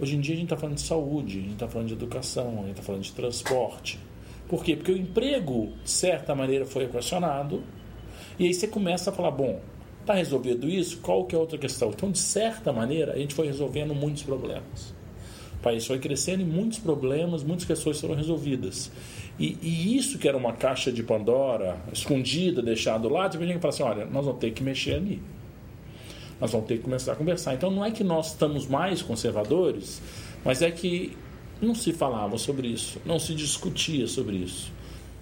Hoje 0.00 0.16
em 0.16 0.20
dia, 0.20 0.34
a 0.34 0.36
gente 0.36 0.46
está 0.46 0.56
falando 0.56 0.76
de 0.76 0.82
saúde, 0.82 1.38
a 1.38 1.42
gente 1.42 1.52
está 1.52 1.68
falando 1.68 1.88
de 1.88 1.94
educação, 1.94 2.48
a 2.48 2.62
gente 2.62 2.70
está 2.70 2.82
falando 2.82 3.02
de 3.02 3.12
transporte. 3.12 3.98
Por 4.48 4.64
quê? 4.64 4.74
Porque 4.74 4.92
o 4.92 4.96
emprego, 4.96 5.72
de 5.84 5.90
certa 5.90 6.34
maneira, 6.34 6.64
foi 6.64 6.84
equacionado. 6.84 7.62
E 8.38 8.46
aí 8.46 8.54
você 8.54 8.68
começa 8.68 9.10
a 9.10 9.12
falar, 9.12 9.30
bom, 9.32 9.60
está 10.00 10.14
resolvido 10.14 10.68
isso? 10.68 10.98
Qual 10.98 11.24
que 11.24 11.34
é 11.34 11.38
a 11.38 11.40
outra 11.40 11.58
questão? 11.58 11.90
Então, 11.90 12.10
de 12.10 12.18
certa 12.18 12.72
maneira, 12.72 13.12
a 13.12 13.18
gente 13.18 13.34
foi 13.34 13.46
resolvendo 13.46 13.94
muitos 13.94 14.22
problemas. 14.22 14.94
O 15.54 15.62
país 15.62 15.84
foi 15.84 15.98
crescendo 15.98 16.42
e 16.42 16.44
muitos 16.44 16.78
problemas, 16.78 17.42
muitas 17.42 17.66
questões 17.66 18.00
foram 18.00 18.14
resolvidas. 18.14 18.92
E, 19.38 19.58
e, 19.60 19.96
isso 19.96 20.18
que 20.18 20.28
era 20.28 20.36
uma 20.36 20.52
caixa 20.52 20.92
de 20.92 21.02
Pandora, 21.02 21.76
escondida, 21.92 22.62
deixado 22.62 23.08
lá, 23.08 23.26
depois 23.26 23.48
a 23.48 23.52
gente 23.52 23.60
fala 23.60 23.74
assim, 23.74 23.82
olha, 23.82 24.06
nós 24.06 24.24
vamos 24.24 24.40
ter 24.40 24.52
que 24.52 24.62
mexer 24.62 24.94
ali. 24.94 25.20
Nós 26.40 26.52
vamos 26.52 26.68
ter 26.68 26.76
que 26.76 26.84
começar 26.84 27.12
a 27.12 27.16
conversar. 27.16 27.54
Então 27.54 27.70
não 27.70 27.84
é 27.84 27.90
que 27.90 28.04
nós 28.04 28.28
estamos 28.28 28.66
mais 28.68 29.02
conservadores, 29.02 30.00
mas 30.44 30.62
é 30.62 30.70
que 30.70 31.16
não 31.60 31.74
se 31.74 31.92
falava 31.92 32.38
sobre 32.38 32.68
isso, 32.68 33.00
não 33.04 33.18
se 33.18 33.34
discutia 33.34 34.06
sobre 34.06 34.36
isso. 34.36 34.72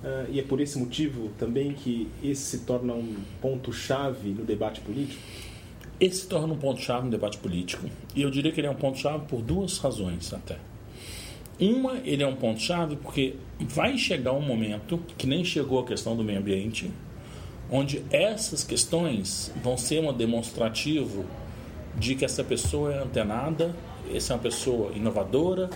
Uh, 0.07 0.31
e 0.31 0.39
é 0.39 0.43
por 0.45 0.61
esse 0.61 0.79
motivo 0.79 1.31
também 1.37 1.73
que 1.73 2.07
esse 2.23 2.43
se 2.43 2.59
torna 2.61 2.93
um 2.95 3.17
ponto-chave 3.43 4.29
no 4.29 4.45
debate 4.45 4.81
político? 4.81 5.21
Esse 5.99 6.21
se 6.21 6.29
torna 6.29 6.55
um 6.55 6.57
ponto-chave 6.57 7.07
no 7.07 7.11
debate 7.11 7.39
político. 7.39 7.91
E 8.15 8.23
eu 8.23 8.31
diria 8.31 8.53
que 8.53 8.61
ele 8.61 8.69
é 8.69 8.71
um 8.71 8.77
ponto-chave 8.77 9.25
por 9.27 9.43
duas 9.43 9.79
razões 9.79 10.33
até. 10.33 10.59
Uma, 11.59 11.97
ele 12.05 12.23
é 12.23 12.27
um 12.27 12.37
ponto-chave 12.37 12.95
porque 12.95 13.35
vai 13.59 13.99
chegar 13.99 14.33
um 14.33 14.41
momento, 14.41 15.01
que 15.19 15.27
nem 15.27 15.45
chegou 15.45 15.81
a 15.81 15.85
questão 15.85 16.17
do 16.17 16.23
meio 16.23 16.39
ambiente, 16.39 16.89
onde 17.69 18.05
essas 18.09 18.63
questões 18.63 19.53
vão 19.61 19.77
ser 19.77 20.01
um 20.01 20.13
demonstrativo 20.13 21.25
de 21.97 22.15
que 22.15 22.25
essa 22.25 22.45
pessoa 22.45 22.95
é 22.95 23.03
antenada, 23.03 23.75
essa 24.15 24.35
é 24.35 24.37
uma 24.37 24.43
pessoa 24.43 24.93
inovadora, 24.93 25.69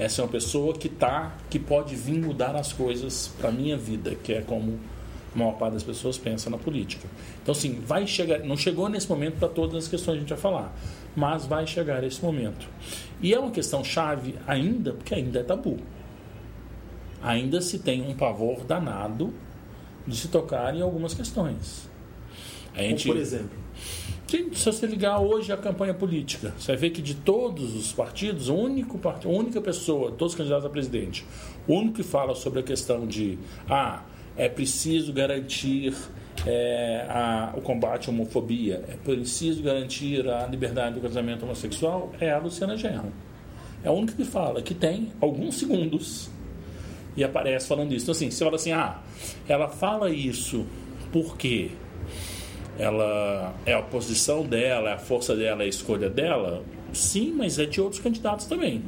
essa 0.00 0.22
é 0.22 0.24
uma 0.24 0.30
pessoa 0.30 0.72
que 0.72 0.88
tá, 0.88 1.36
que 1.50 1.58
pode 1.58 1.94
vir 1.94 2.18
mudar 2.18 2.56
as 2.56 2.72
coisas 2.72 3.30
para 3.38 3.50
a 3.50 3.52
minha 3.52 3.76
vida, 3.76 4.14
que 4.14 4.32
é 4.32 4.40
como 4.40 4.80
a 5.34 5.38
maior 5.38 5.52
parte 5.58 5.74
das 5.74 5.82
pessoas 5.82 6.16
pensa 6.16 6.48
na 6.48 6.56
política. 6.56 7.06
Então, 7.42 7.52
assim, 7.52 7.78
vai 7.86 8.06
chegar, 8.06 8.38
não 8.38 8.56
chegou 8.56 8.88
nesse 8.88 9.06
momento 9.06 9.38
para 9.38 9.48
todas 9.48 9.84
as 9.84 9.88
questões 9.88 10.14
que 10.14 10.16
a 10.16 10.20
gente 10.20 10.30
vai 10.30 10.38
falar, 10.38 10.74
mas 11.14 11.44
vai 11.44 11.66
chegar 11.66 12.02
esse 12.02 12.24
momento. 12.24 12.66
E 13.20 13.34
é 13.34 13.38
uma 13.38 13.50
questão 13.50 13.84
chave 13.84 14.36
ainda, 14.46 14.94
porque 14.94 15.14
ainda 15.14 15.40
é 15.40 15.42
tabu. 15.42 15.78
Ainda 17.22 17.60
se 17.60 17.78
tem 17.78 18.00
um 18.00 18.14
pavor 18.14 18.64
danado 18.64 19.34
de 20.06 20.16
se 20.16 20.28
tocar 20.28 20.74
em 20.74 20.80
algumas 20.80 21.12
questões. 21.12 21.90
A 22.74 22.80
gente, 22.80 23.02
Como 23.02 23.16
por 23.16 23.20
exemplo? 23.20 23.50
Se 24.30 24.66
você 24.66 24.86
ligar 24.86 25.18
hoje 25.18 25.52
a 25.52 25.56
campanha 25.56 25.92
política, 25.92 26.54
você 26.56 26.70
vai 26.70 26.76
ver 26.82 26.90
que 26.90 27.02
de 27.02 27.14
todos 27.16 27.74
os 27.74 27.92
partidos, 27.92 28.48
a 28.48 28.52
única 28.52 29.60
pessoa, 29.60 30.12
todos 30.12 30.34
os 30.34 30.38
candidatos 30.38 30.64
a 30.64 30.70
presidente, 30.70 31.26
o 31.66 31.74
único 31.74 31.96
que 31.96 32.02
fala 32.04 32.36
sobre 32.36 32.60
a 32.60 32.62
questão 32.62 33.08
de 33.08 33.36
ah, 33.68 34.04
é 34.36 34.48
preciso 34.48 35.12
garantir 35.12 35.92
é, 36.46 37.06
a, 37.08 37.52
o 37.56 37.60
combate 37.60 38.08
à 38.08 38.12
homofobia, 38.12 38.84
é 38.88 38.94
preciso 39.04 39.64
garantir 39.64 40.28
a 40.28 40.46
liberdade 40.46 40.94
do 40.94 41.00
casamento 41.00 41.44
homossexual, 41.44 42.12
é 42.20 42.30
a 42.30 42.38
Luciana 42.38 42.76
Genro. 42.76 43.12
É 43.82 43.88
a 43.88 43.92
única 43.92 44.12
que 44.12 44.24
fala 44.24 44.62
que 44.62 44.74
tem 44.74 45.10
alguns 45.20 45.56
segundos 45.56 46.30
e 47.16 47.24
aparece 47.24 47.66
falando 47.66 47.92
isso. 47.92 48.04
Então, 48.04 48.12
assim, 48.12 48.30
você 48.30 48.44
fala 48.44 48.54
assim, 48.54 48.70
ah, 48.70 49.00
ela 49.48 49.66
fala 49.66 50.08
isso 50.08 50.64
porque 51.10 51.72
ela 52.80 53.54
é 53.66 53.74
a 53.74 53.82
posição 53.82 54.42
dela, 54.44 54.90
é 54.90 54.92
a 54.94 54.98
força 54.98 55.36
dela, 55.36 55.62
é 55.62 55.66
a 55.66 55.68
escolha 55.68 56.08
dela. 56.08 56.64
Sim, 56.92 57.34
mas 57.36 57.58
é 57.58 57.66
de 57.66 57.80
outros 57.80 58.00
candidatos 58.00 58.46
também 58.46 58.82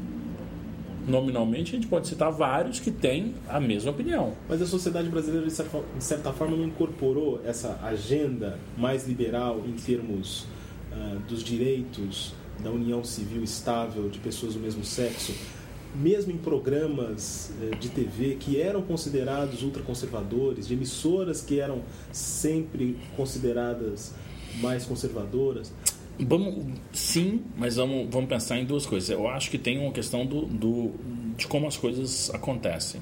nominalmente, 1.06 1.72
a 1.72 1.74
gente 1.74 1.88
pode 1.88 2.06
citar 2.06 2.30
vários 2.30 2.78
que 2.78 2.90
têm 2.90 3.34
a 3.48 3.58
mesma 3.58 3.90
opinião. 3.90 4.34
Mas 4.48 4.62
a 4.62 4.66
sociedade 4.66 5.08
brasileira, 5.08 5.46
de 5.46 6.04
certa 6.04 6.32
forma, 6.32 6.56
não 6.56 6.64
incorporou 6.64 7.40
essa 7.44 7.78
agenda 7.82 8.58
mais 8.76 9.06
liberal 9.06 9.60
em 9.66 9.72
termos 9.72 10.46
uh, 10.92 11.18
dos 11.28 11.42
direitos 11.42 12.34
da 12.62 12.70
união 12.70 13.02
civil 13.02 13.42
estável 13.42 14.08
de 14.08 14.18
pessoas 14.18 14.54
do 14.54 14.60
mesmo 14.60 14.84
sexo, 14.84 15.34
mesmo 15.94 16.32
em 16.32 16.38
programas 16.38 17.52
uh, 17.60 17.76
de 17.76 17.88
TV 17.88 18.36
que 18.38 18.60
eram 18.60 18.82
considerados 18.82 19.62
ultraconservadores, 19.62 20.68
de 20.68 20.74
emissoras 20.74 21.42
que 21.42 21.60
eram 21.60 21.82
sempre 22.10 22.98
consideradas 23.16 24.14
mais 24.60 24.84
conservadoras. 24.84 25.72
Vamos, 26.18 26.78
sim, 26.92 27.42
mas 27.56 27.76
vamos, 27.76 28.08
vamos 28.10 28.28
pensar 28.28 28.58
em 28.58 28.64
duas 28.64 28.86
coisas. 28.86 29.08
Eu 29.10 29.26
acho 29.26 29.50
que 29.50 29.58
tem 29.58 29.78
uma 29.78 29.92
questão 29.92 30.26
do, 30.26 30.46
do, 30.46 30.92
de 31.36 31.46
como 31.46 31.66
as 31.66 31.76
coisas 31.76 32.30
acontecem. 32.34 33.00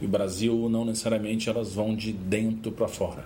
E 0.00 0.06
o 0.06 0.08
Brasil 0.08 0.68
não 0.68 0.84
necessariamente 0.84 1.48
elas 1.48 1.74
vão 1.74 1.94
de 1.94 2.12
dentro 2.12 2.72
para 2.72 2.88
fora. 2.88 3.24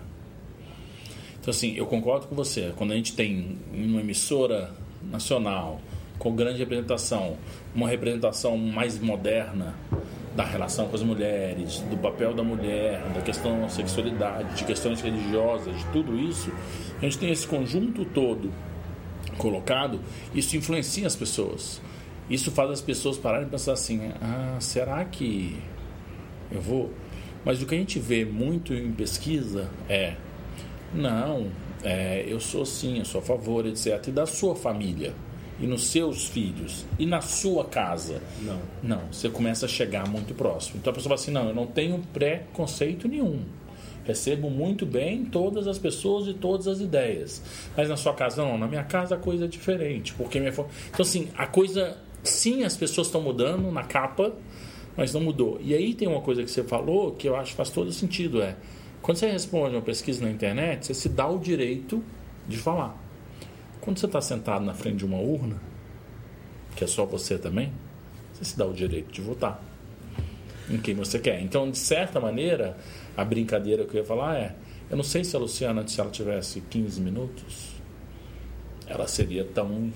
Então, 1.41 1.51
assim, 1.51 1.75
eu 1.77 1.87
concordo 1.87 2.27
com 2.27 2.35
você. 2.35 2.73
Quando 2.77 2.93
a 2.93 2.97
gente 2.97 3.15
tem 3.15 3.57
uma 3.73 4.01
emissora 4.01 4.75
nacional 5.11 5.81
com 6.19 6.35
grande 6.35 6.59
representação, 6.59 7.37
uma 7.75 7.89
representação 7.89 8.57
mais 8.57 8.99
moderna 8.99 9.75
da 10.35 10.45
relação 10.45 10.87
com 10.89 10.95
as 10.95 11.03
mulheres, 11.03 11.81
do 11.81 11.97
papel 11.97 12.35
da 12.35 12.43
mulher, 12.43 13.03
da 13.15 13.23
questão 13.23 13.63
da 13.63 13.69
sexualidade, 13.69 14.55
de 14.55 14.65
questões 14.65 15.01
religiosas, 15.01 15.77
de 15.77 15.85
tudo 15.87 16.19
isso, 16.19 16.53
a 16.99 17.01
gente 17.01 17.19
tem 17.19 17.31
esse 17.31 17.47
conjunto 17.47 18.05
todo 18.05 18.53
colocado, 19.39 20.01
isso 20.35 20.57
influencia 20.57 21.07
as 21.07 21.17
pessoas. 21.17 21.81
Isso 22.29 22.51
faz 22.51 22.71
as 22.71 22.81
pessoas 22.81 23.17
pararem 23.17 23.47
e 23.47 23.51
pensar 23.51 23.73
assim: 23.73 24.11
ah, 24.21 24.57
será 24.61 25.05
que 25.05 25.57
eu 26.51 26.61
vou? 26.61 26.93
Mas 27.45 27.63
o 27.63 27.67
que 27.67 27.75
a 27.75 27.79
gente 27.79 27.99
vê 27.99 28.25
muito 28.25 28.75
em 28.75 28.93
pesquisa 28.93 29.71
é: 29.89 30.15
não, 30.93 31.51
é, 31.85 32.25
eu 32.27 32.41
sou 32.41 32.67
sim, 32.67 32.99
eu 32.99 33.05
sou 33.05 33.21
a 33.21 33.25
favor, 33.25 33.65
etc. 33.67 34.09
E 34.09 34.11
da 34.11 34.27
sua 34.27 34.57
família, 34.57 35.15
e 35.59 35.67
nos 35.67 35.87
seus 35.87 36.27
filhos, 36.27 36.85
e 36.99 37.07
na 37.07 37.21
sua 37.21 37.65
casa. 37.65 38.23
Não. 38.43 38.61
Não, 38.83 39.03
você 39.11 39.29
começa 39.29 39.67
a 39.67 39.69
chegar 39.69 40.09
muito 40.09 40.35
próximo. 40.35 40.79
Então 40.79 40.91
a 40.91 40.95
pessoa 40.95 41.11
fala 41.11 41.21
assim: 41.21 41.31
não, 41.31 41.49
eu 41.49 41.55
não 41.55 41.67
tenho 41.67 41.99
preconceito 42.13 43.09
nenhum. 43.09 43.43
Recebo 44.05 44.49
muito 44.49 44.87
bem 44.87 45.25
todas 45.25 45.67
as 45.67 45.79
pessoas 45.79 46.29
e 46.29 46.35
todas 46.35 46.69
as 46.69 46.81
ideias. 46.81 47.43
Mas 47.77 47.89
na 47.89 47.97
sua 47.97 48.15
casa, 48.15 48.41
não. 48.45 48.57
Na 48.57 48.69
minha 48.69 48.85
casa 48.85 49.17
a 49.17 49.19
coisa 49.19 49.47
é 49.47 49.49
diferente. 49.49 50.15
Porque 50.15 50.39
minha... 50.39 50.53
Então, 50.53 50.69
assim, 51.01 51.29
a 51.37 51.47
coisa. 51.47 51.97
Sim, 52.23 52.63
as 52.63 52.77
pessoas 52.77 53.09
estão 53.09 53.21
mudando 53.21 53.71
na 53.71 53.83
capa, 53.83 54.33
mas 54.97 55.13
não 55.13 55.21
mudou. 55.21 55.59
E 55.61 55.75
aí 55.75 55.93
tem 55.93 56.07
uma 56.07 56.21
coisa 56.21 56.43
que 56.45 56.51
você 56.51 56.63
falou 56.63 57.13
que 57.13 57.29
eu 57.29 57.35
acho 57.35 57.51
que 57.51 57.57
faz 57.57 57.71
todo 57.71 57.91
sentido: 57.91 58.41
é. 58.41 58.57
Quando 59.03 59.19
você 59.19 59.29
responde 59.29 59.75
uma 59.75 59.83
pesquisa 59.83 60.25
na 60.25 60.31
internet, 60.31 60.87
você 60.87 60.95
se 60.95 61.09
dá 61.09 61.29
o 61.29 61.39
direito 61.39 62.03
de 62.49 62.57
falar. 62.57 63.06
Quando 63.87 64.01
você 64.01 64.07
está 64.07 64.21
sentado 64.21 64.65
na 64.65 64.75
frente 64.75 64.97
de 64.97 65.07
uma 65.07 65.19
urna, 65.19 65.63
que 66.75 66.83
é 66.83 66.89
só 66.89 67.07
você 67.07 67.39
também, 67.39 67.73
você 68.33 68.45
se 68.45 68.59
dá 68.59 68.67
o 68.67 68.73
direito 68.73 69.13
de 69.13 69.21
votar 69.21 69.63
em 70.69 70.77
quem 70.77 70.93
você 70.93 71.21
quer. 71.21 71.41
Então, 71.41 71.71
de 71.71 71.79
certa 71.79 72.19
maneira, 72.19 72.77
a 73.17 73.25
brincadeira 73.25 73.85
que 73.85 73.97
eu 73.97 74.01
ia 74.01 74.05
falar 74.05 74.39
é: 74.39 74.57
eu 74.91 74.97
não 74.97 75.05
sei 75.05 75.23
se 75.23 75.37
a 75.37 75.39
Luciana, 75.39 75.87
se 75.87 76.01
ela 76.01 76.11
tivesse 76.11 76.61
15 76.63 77.01
minutos, 77.01 77.77
ela 78.89 79.07
seria 79.07 79.45
tão. 79.45 79.93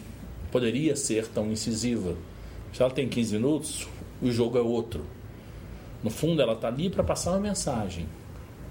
poderia 0.53 0.95
ser 0.95 1.27
tão 1.27 1.51
incisiva. 1.51 2.15
Se 2.73 2.81
ela 2.81 2.93
tem 2.93 3.09
15 3.09 3.35
minutos, 3.35 3.89
o 4.23 4.31
jogo 4.31 4.57
é 4.57 4.61
outro. 4.61 5.05
No 6.01 6.11
fundo, 6.11 6.41
ela 6.41 6.53
está 6.53 6.69
ali 6.69 6.91
para 6.91 7.03
passar 7.03 7.33
uma 7.33 7.41
mensagem, 7.41 8.07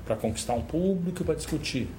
para 0.05 0.15
conquistar 0.15 0.53
um 0.53 0.61
público 0.61 1.25
para 1.25 1.35
discutir. 1.35 1.89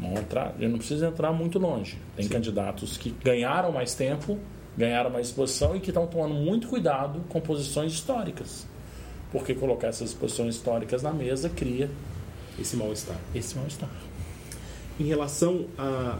Não 0.00 0.14
entrar, 0.14 0.54
eu 0.58 0.68
não 0.68 0.78
preciso 0.78 1.04
entrar 1.04 1.32
muito 1.32 1.58
longe. 1.58 1.98
Tem 2.16 2.24
Sim. 2.24 2.32
candidatos 2.32 2.96
que 2.96 3.10
ganharam 3.22 3.70
mais 3.70 3.94
tempo, 3.94 4.38
ganharam 4.76 5.10
mais 5.10 5.28
exposição 5.28 5.76
e 5.76 5.80
que 5.80 5.90
estão 5.90 6.06
tomando 6.06 6.34
muito 6.34 6.68
cuidado 6.68 7.20
com 7.28 7.40
posições 7.40 7.92
históricas 7.92 8.66
porque 9.32 9.54
colocar 9.54 9.88
essas 9.88 10.12
posições 10.12 10.56
históricas 10.56 11.02
na 11.02 11.10
mesa 11.10 11.48
cria 11.48 11.90
esse 12.60 12.76
mal-estar. 12.76 13.16
Esse 13.34 13.56
mal-estar. 13.56 13.88
Em 15.00 15.04
relação 15.04 15.64
a 15.78 16.18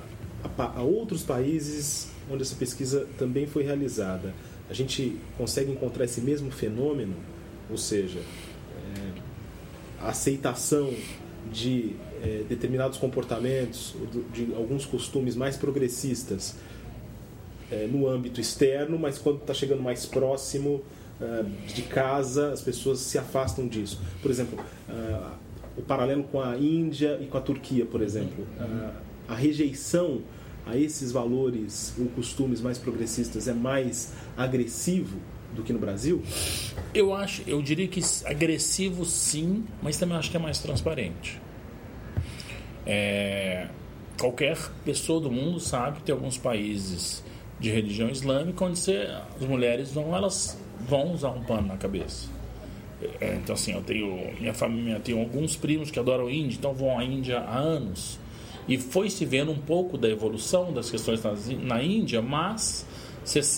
a, 0.58 0.78
a 0.78 0.82
outros 0.82 1.22
países 1.22 2.10
onde 2.30 2.42
essa 2.42 2.54
pesquisa 2.56 3.06
também 3.18 3.46
foi 3.46 3.62
realizada, 3.62 4.34
a 4.68 4.74
gente 4.74 5.18
consegue 5.36 5.70
encontrar 5.70 6.04
esse 6.04 6.20
mesmo 6.20 6.50
fenômeno, 6.50 7.14
ou 7.70 7.76
seja, 7.76 8.18
é, 8.18 9.12
a 10.00 10.08
aceitação 10.08 10.92
de 11.52 11.94
é, 12.22 12.44
determinados 12.48 12.98
comportamentos, 12.98 13.94
de 14.32 14.54
alguns 14.54 14.86
costumes 14.86 15.34
mais 15.34 15.56
progressistas 15.56 16.54
é, 17.70 17.86
no 17.86 18.08
âmbito 18.08 18.40
externo, 18.40 18.98
mas 18.98 19.18
quando 19.18 19.38
está 19.38 19.52
chegando 19.52 19.82
mais 19.82 20.06
próximo 20.06 20.82
é, 21.20 21.44
de 21.66 21.82
casa, 21.82 22.52
as 22.52 22.60
pessoas 22.62 23.00
se 23.00 23.18
afastam 23.18 23.66
disso. 23.66 24.00
Por 24.20 24.30
exemplo, 24.30 24.58
o 25.76 25.82
paralelo 25.82 26.24
com 26.24 26.40
a 26.40 26.56
Índia 26.56 27.18
e 27.20 27.26
com 27.26 27.38
a 27.38 27.40
Turquia, 27.40 27.84
por 27.84 28.02
exemplo, 28.02 28.46
a 29.26 29.34
rejeição 29.34 30.20
a 30.66 30.76
esses 30.76 31.10
valores 31.10 31.94
ou 31.98 32.06
costumes 32.06 32.60
mais 32.60 32.78
progressistas 32.78 33.48
é 33.48 33.52
mais 33.52 34.12
agressivo 34.36 35.18
do 35.54 35.62
que 35.62 35.72
no 35.72 35.78
Brasil? 35.78 36.22
Eu 36.94 37.14
acho, 37.14 37.42
eu 37.46 37.60
diria 37.62 37.88
que 37.88 38.00
agressivo 38.24 39.04
sim, 39.04 39.64
mas 39.82 39.96
também 39.96 40.16
acho 40.16 40.30
que 40.30 40.36
é 40.36 40.40
mais 40.40 40.58
transparente. 40.58 41.40
É, 42.86 43.66
qualquer 44.18 44.58
pessoa 44.84 45.20
do 45.20 45.30
mundo 45.30 45.60
sabe 45.60 45.98
que 45.98 46.04
tem 46.04 46.14
alguns 46.14 46.36
países 46.36 47.22
de 47.58 47.70
religião 47.70 48.08
islâmica 48.08 48.64
onde 48.64 48.78
você, 48.78 49.08
as 49.36 49.46
mulheres 49.46 49.92
vão 49.92 50.14
elas 50.16 50.58
vão 50.80 51.12
usar 51.12 51.30
um 51.30 51.42
pano 51.42 51.68
na 51.68 51.76
cabeça. 51.76 52.28
É, 53.20 53.34
então 53.34 53.54
assim, 53.54 53.72
eu 53.72 53.82
tenho 53.82 54.32
minha 54.40 54.54
família, 54.54 55.00
tenho 55.00 55.20
alguns 55.20 55.56
primos 55.56 55.90
que 55.90 55.98
adoram 55.98 56.28
Índia, 56.28 56.56
então 56.58 56.72
vão 56.72 56.98
à 56.98 57.04
Índia 57.04 57.40
há 57.40 57.56
anos. 57.56 58.18
E 58.68 58.78
foi 58.78 59.10
se 59.10 59.24
vendo 59.24 59.50
um 59.50 59.58
pouco 59.58 59.98
da 59.98 60.08
evolução 60.08 60.72
das 60.72 60.90
questões 60.90 61.22
na, 61.22 61.32
na 61.62 61.82
Índia, 61.82 62.22
mas 62.22 62.86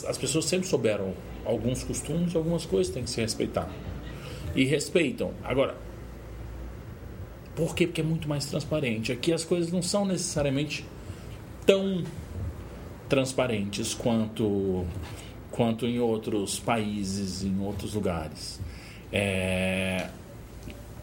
as 0.07 0.19
pessoas 0.19 0.47
sempre 0.47 0.67
souberam 0.67 1.15
alguns 1.45 1.83
costumes, 1.83 2.35
algumas 2.35 2.65
coisas 2.65 2.93
têm 2.93 3.03
que 3.03 3.11
se 3.11 3.21
respeitar. 3.21 3.69
E 4.55 4.65
respeitam. 4.65 5.33
Agora, 5.43 5.77
por 7.57 7.75
quê? 7.75 7.87
Porque 7.87 8.01
é 8.01 8.05
muito 8.05 8.29
mais 8.29 8.47
transparente. 8.47 9.13
Aqui 9.13 9.33
as 9.33 9.45
coisas 9.45 9.73
não 9.73 9.83
são 9.83 10.05
necessariamente 10.05 10.85
tão 11.65 12.05
transparentes 13.09 13.95
quanto, 13.95 14.85
quanto 15.51 15.87
em 15.87 15.99
outros 15.99 16.59
países, 16.59 17.45
em 17.45 17.61
outros 17.61 17.95
lugares. 17.95 18.61
É, 19.13 20.09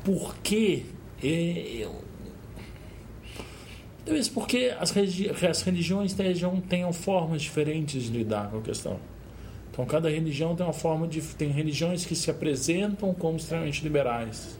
por 0.04 0.36
que 0.38 0.86
eu, 1.22 2.02
Talvez 4.04 4.28
porque 4.28 4.76
as, 4.80 4.92
as 5.50 5.62
religiões 5.62 6.14
tenham, 6.14 6.60
tenham 6.60 6.92
formas 6.92 7.42
diferentes 7.42 8.04
de 8.04 8.12
lidar 8.12 8.50
com 8.50 8.58
a 8.58 8.62
questão. 8.62 9.00
Então, 9.72 9.86
cada 9.86 10.10
religião 10.10 10.56
tem 10.56 10.66
uma 10.66 10.74
forma 10.74 11.08
de. 11.08 11.22
Tem 11.22 11.50
religiões 11.50 12.06
que 12.06 12.16
se 12.16 12.30
apresentam 12.30 13.14
como 13.14 13.38
extremamente 13.38 13.82
liberais, 13.84 14.60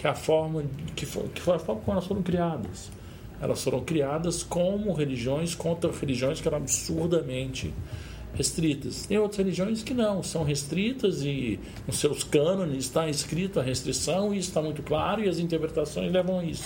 que 0.00 0.06
a 0.06 0.14
forma 0.14 0.64
que 0.96 1.04
foi, 1.04 1.28
que 1.28 1.42
foi 1.42 1.56
a 1.56 1.58
forma 1.58 1.82
como 1.82 1.92
elas 1.92 2.06
foram 2.06 2.22
criadas. 2.22 2.90
Elas 3.38 3.62
foram 3.62 3.80
criadas 3.80 4.42
como 4.42 4.94
religiões 4.94 5.54
contra 5.54 5.92
religiões 5.92 6.40
que 6.40 6.48
eram 6.48 6.56
absurdamente 6.56 7.70
restritas. 8.34 9.04
Tem 9.04 9.18
outras 9.18 9.36
religiões 9.36 9.82
que 9.82 9.92
não, 9.92 10.22
são 10.22 10.42
restritas 10.42 11.22
e 11.22 11.60
nos 11.86 11.98
seus 11.98 12.24
cânones 12.24 12.84
está 12.84 13.10
escrito 13.10 13.60
a 13.60 13.62
restrição 13.62 14.34
e 14.34 14.38
está 14.38 14.62
muito 14.62 14.82
claro 14.82 15.22
e 15.22 15.28
as 15.28 15.38
interpretações 15.38 16.10
levam 16.10 16.38
a 16.38 16.44
isso. 16.44 16.64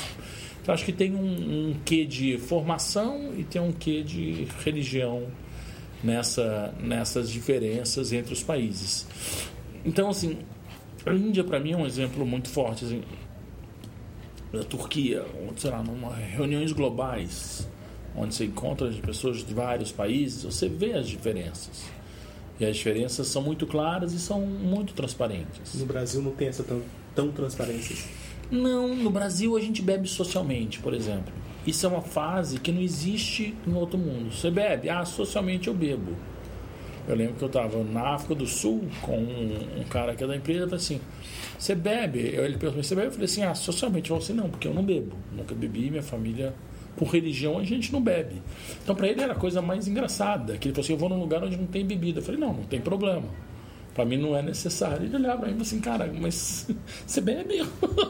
Então 0.63 0.73
acho 0.73 0.85
que 0.85 0.93
tem 0.93 1.13
um, 1.17 1.71
um 1.71 1.77
quê 1.85 2.05
de 2.05 2.39
formação 2.39 3.33
e 3.37 3.43
tem 3.43 3.61
um 3.61 3.73
quê 3.73 4.05
de 4.05 4.47
religião 4.65 5.27
nessa, 6.05 6.73
nessas 6.81 7.29
diferenças 7.29 8.13
entre 8.13 8.33
os 8.33 8.45
países. 8.45 9.09
Então, 9.85 10.09
assim, 10.09 10.39
a 11.05 11.13
Índia 11.13 11.43
para 11.43 11.59
mim 11.59 11.73
é 11.73 11.77
um 11.77 11.87
exemplo 11.87 12.25
muito 12.25 12.49
forte. 12.49 12.85
Assim, 12.85 13.03
a 14.61 14.65
Turquia, 14.65 15.25
sei 15.57 15.71
lá, 15.71 15.83
numa 15.83 16.15
reuniões 16.15 16.73
globais, 16.73 17.69
onde 18.17 18.35
você 18.35 18.45
encontra 18.45 18.91
pessoas 19.05 19.45
de 19.45 19.55
vários 19.55 19.91
países, 19.91 20.45
você 20.45 20.69
vê 20.69 20.93
as 20.93 21.09
diferenças. 21.09 21.85
E 22.59 22.65
as 22.65 22.77
diferenças 22.77 23.27
são 23.27 23.43
muito 23.43 23.67
claras 23.67 24.13
e 24.13 24.19
são 24.19 24.41
muito 24.41 24.95
transparentes. 24.95 25.75
No 25.75 25.87
Brasil 25.87 26.23
não 26.23 26.31
tem 26.31 26.49
essa 26.49 26.63
tão, 26.63 26.83
tão 27.15 27.33
transparência. 27.33 27.97
Não, 28.51 28.95
no 28.95 29.11
Brasil 29.11 29.57
a 29.57 29.61
gente 29.61 29.83
bebe 29.83 30.07
socialmente, 30.07 30.79
por 30.79 30.95
exemplo. 30.95 31.33
Isso 31.67 31.87
é 31.87 31.89
uma 31.89 32.03
fase 32.03 32.61
que 32.61 32.71
não 32.71 32.81
existe 32.81 33.55
em 33.67 33.75
outro 33.75 33.99
mundo. 33.99 34.33
Você 34.33 34.51
bebe? 34.51 34.89
Ah, 34.89 35.05
socialmente 35.05 35.67
eu 35.67 35.75
bebo. 35.75 36.13
Eu 37.07 37.15
lembro 37.15 37.35
que 37.35 37.43
eu 37.43 37.49
estava 37.49 37.85
na 37.85 38.15
África 38.15 38.35
do 38.35 38.47
Sul 38.47 38.85
com 39.03 39.19
um, 39.19 39.81
um 39.81 39.85
cara 39.85 40.15
que 40.15 40.25
é 40.25 40.27
da 40.27 40.35
empresa, 40.35 40.65
falou 40.65 40.77
assim: 40.77 41.01
Você 41.59 41.75
bebe? 41.75 42.35
Eu, 42.35 42.45
ele 42.45 42.57
perguntou: 42.57 42.83
Você 42.83 42.95
bebe? 42.95 43.09
Eu 43.09 43.13
falei 43.13 43.27
assim: 43.27 43.43
Ah, 43.43 43.55
socialmente. 43.55 44.11
Eu 44.11 44.17
falei 44.17 44.25
assim: 44.25 44.43
Não, 44.43 44.51
porque 44.51 44.67
eu 44.67 44.73
não 44.75 44.83
bebo. 44.83 45.15
Nunca 45.33 45.55
bebi, 45.55 45.91
minha 45.91 46.03
família, 46.03 46.55
por 46.97 47.09
religião, 47.09 47.59
a 47.59 47.65
gente 47.65 47.93
não 47.93 48.01
bebe. 48.01 48.41
Então, 48.83 48.95
para 48.95 49.09
ele 49.09 49.21
era 49.21 49.35
a 49.35 49.37
coisa 49.37 49.61
mais 49.61 49.87
engraçada. 49.87 50.57
Que 50.57 50.69
ele 50.69 50.75
falou 50.75 50.85
assim: 50.85 50.93
Eu 50.95 50.99
vou 50.99 51.09
num 51.11 51.21
lugar 51.21 51.45
onde 51.45 51.57
não 51.57 51.67
tem 51.67 51.85
bebida. 51.85 52.21
Eu 52.21 52.25
falei: 52.25 52.41
Não, 52.41 52.55
não 52.55 52.65
tem 52.65 52.81
problema. 52.81 53.29
Para 53.95 54.05
mim 54.05 54.17
não 54.17 54.37
é 54.37 54.43
necessário. 54.43 55.07
Ele 55.07 55.17
olhava 55.17 55.43
para 55.43 55.49
mim 55.49 55.59
e 55.59 55.63
assim, 55.63 55.81
cara, 55.81 56.13
mas 56.13 56.69
você 57.07 57.21
bebe 57.21 57.63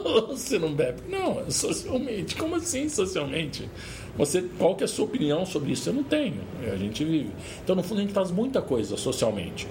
ou 0.03 0.27
você 0.35 0.57
não 0.57 0.73
bebe? 0.73 1.01
Não, 1.07 1.41
é 1.41 1.49
socialmente. 1.51 2.35
Como 2.35 2.55
assim 2.55 2.89
socialmente? 2.89 3.69
Você, 4.17 4.43
qual 4.57 4.75
que 4.75 4.83
é 4.83 4.85
a 4.85 4.87
sua 4.87 5.05
opinião 5.05 5.45
sobre 5.45 5.73
isso? 5.73 5.89
Eu 5.89 5.93
não 5.93 6.03
tenho. 6.03 6.41
A 6.71 6.75
gente 6.75 7.03
vive. 7.03 7.29
Então, 7.63 7.75
no 7.75 7.83
fundo, 7.83 7.99
a 7.99 8.01
gente 8.01 8.13
faz 8.13 8.31
muita 8.31 8.61
coisa 8.61 8.97
socialmente. 8.97 9.67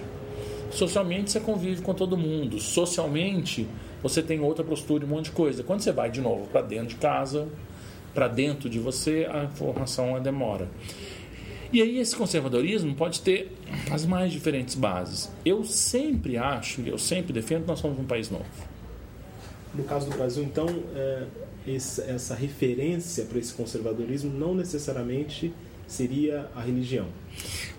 Socialmente 0.71 1.31
você 1.31 1.41
convive 1.41 1.83
com 1.83 1.95
todo 1.95 2.17
mundo. 2.17 2.61
Socialmente 2.61 3.67
você 4.03 4.23
tem 4.23 4.41
outra 4.41 4.65
postura, 4.65 5.05
um 5.05 5.09
monte 5.09 5.27
de 5.27 5.31
coisa. 5.33 5.63
Quando 5.63 5.81
você 5.81 5.91
vai 5.91 6.11
de 6.11 6.21
novo 6.21 6.47
para 6.47 6.63
dentro 6.63 6.89
de 6.89 6.97
casa, 6.97 7.49
para 8.13 8.29
dentro 8.29 8.69
de 8.69 8.79
você, 8.79 9.27
a 9.31 9.45
informação 9.45 10.21
demora. 10.21 10.69
E 11.73 11.83
aí 11.83 11.99
esse 11.99 12.15
conservadorismo 12.15 12.95
pode 12.95 13.21
ter 13.21 13.53
as 13.91 14.07
mais 14.07 14.33
diferentes 14.33 14.75
bases. 14.75 15.31
Eu 15.45 15.65
sempre 15.65 16.37
acho, 16.37 16.81
eu 16.83 16.99
sempre 16.99 17.33
defendo 17.33 17.63
que 17.63 17.69
nós 17.69 17.81
somos 17.81 17.99
um 17.99 18.05
país 18.05 18.31
novo. 18.31 18.45
No 19.75 19.83
caso 19.85 20.09
do 20.09 20.17
Brasil, 20.17 20.45
então, 20.45 20.67
é, 20.95 21.27
essa 21.67 22.35
referência 22.35 23.25
para 23.25 23.39
esse 23.39 23.53
conservadorismo 23.53 24.33
não 24.33 24.55
necessariamente 24.55 25.53
seria 25.87 26.49
a 26.55 26.61
religião. 26.61 27.07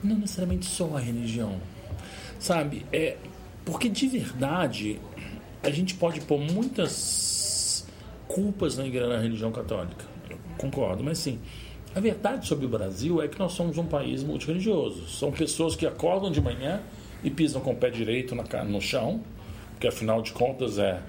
Não 0.03 0.17
necessariamente 0.17 0.65
só 0.65 0.95
a 0.95 0.99
religião. 0.99 1.59
Sabe, 2.39 2.85
é 2.91 3.17
porque 3.63 3.89
de 3.89 4.07
verdade 4.07 4.99
a 5.63 5.71
gente 5.71 5.95
pode 5.95 6.21
pôr 6.21 6.39
muitas 6.39 7.85
culpas 8.27 8.77
na 8.77 8.85
igreja 8.85 9.07
na 9.07 9.19
religião 9.19 9.51
católica. 9.51 10.05
Eu 10.29 10.37
concordo, 10.57 11.03
mas 11.03 11.17
sim, 11.17 11.39
a 11.95 11.99
verdade 12.01 12.45
sobre 12.45 12.65
o 12.65 12.69
Brasil 12.69 13.21
é 13.21 13.27
que 13.29 13.39
nós 13.39 13.53
somos 13.53 13.77
um 13.77 13.85
país 13.85 14.21
multirreligioso. 14.21 15.07
São 15.07 15.31
pessoas 15.31 15.77
que 15.77 15.87
acordam 15.87 16.29
de 16.29 16.41
manhã 16.41 16.81
e 17.23 17.31
pisam 17.31 17.61
com 17.61 17.71
o 17.71 17.75
pé 17.75 17.89
direito 17.89 18.35
no 18.35 18.81
chão, 18.81 19.21
porque 19.71 19.87
afinal 19.87 20.21
de 20.21 20.33
contas 20.33 20.77
é, 20.77 20.99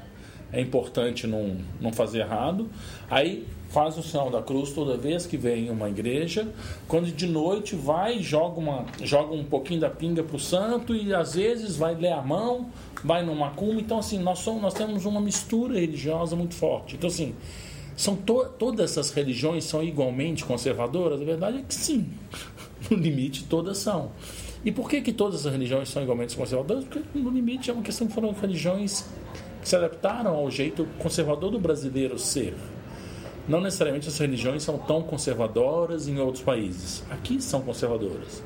é 0.52 0.60
importante 0.60 1.26
não, 1.26 1.56
não 1.80 1.92
fazer 1.92 2.20
errado. 2.20 2.70
Aí 3.10 3.44
faz 3.68 3.98
o 3.98 4.02
sinal 4.02 4.30
da 4.30 4.40
cruz 4.40 4.72
toda 4.72 4.96
vez 4.96 5.26
que 5.26 5.36
vem 5.36 5.70
uma 5.70 5.88
igreja. 5.88 6.46
Quando 6.86 7.10
de 7.10 7.26
noite 7.26 7.74
vai, 7.74 8.20
joga, 8.20 8.60
uma, 8.60 8.86
joga 9.02 9.34
um 9.34 9.42
pouquinho 9.42 9.80
da 9.80 9.90
pinga 9.90 10.22
para 10.22 10.36
o 10.36 10.40
santo 10.40 10.94
e 10.94 11.12
às 11.12 11.34
vezes 11.34 11.76
vai 11.76 11.96
ler 11.96 12.12
a 12.12 12.22
mão, 12.22 12.70
vai 13.02 13.24
no 13.26 13.34
macumba. 13.34 13.80
Então, 13.80 13.98
assim, 13.98 14.20
nós, 14.20 14.38
somos, 14.38 14.62
nós 14.62 14.72
temos 14.72 15.04
uma 15.04 15.20
mistura 15.20 15.80
religiosa 15.80 16.36
muito 16.36 16.54
forte. 16.54 16.94
Então, 16.94 17.08
assim, 17.08 17.34
são 17.96 18.14
to 18.14 18.44
todas 18.58 18.90
essas 18.90 19.10
religiões 19.10 19.64
são 19.64 19.82
igualmente 19.82 20.44
conservadoras? 20.44 21.20
A 21.20 21.24
verdade 21.24 21.58
é 21.58 21.62
que 21.62 21.74
sim. 21.74 22.06
No 22.88 22.96
limite, 22.96 23.44
todas 23.44 23.78
são. 23.78 24.12
E 24.64 24.70
por 24.70 24.88
que, 24.88 25.00
que 25.00 25.12
todas 25.12 25.44
as 25.44 25.52
religiões 25.52 25.88
são 25.88 26.02
igualmente 26.02 26.36
conservadoras? 26.36 26.84
Porque, 26.84 27.02
no 27.18 27.30
limite, 27.30 27.70
é 27.70 27.72
uma 27.72 27.82
questão 27.82 28.06
que 28.06 28.12
foram 28.12 28.32
religiões 28.32 29.04
que 29.60 29.68
se 29.68 29.74
adaptaram 29.74 30.34
ao 30.34 30.48
jeito 30.50 30.86
conservador 30.98 31.50
do 31.50 31.58
brasileiro 31.58 32.16
ser. 32.18 32.54
Não 33.48 33.60
necessariamente 33.60 34.08
as 34.08 34.18
religiões 34.18 34.62
são 34.62 34.76
tão 34.78 35.02
conservadoras 35.02 36.06
em 36.06 36.20
outros 36.20 36.44
países. 36.44 37.02
Aqui 37.10 37.40
são 37.40 37.60
conservadoras. 37.62 38.42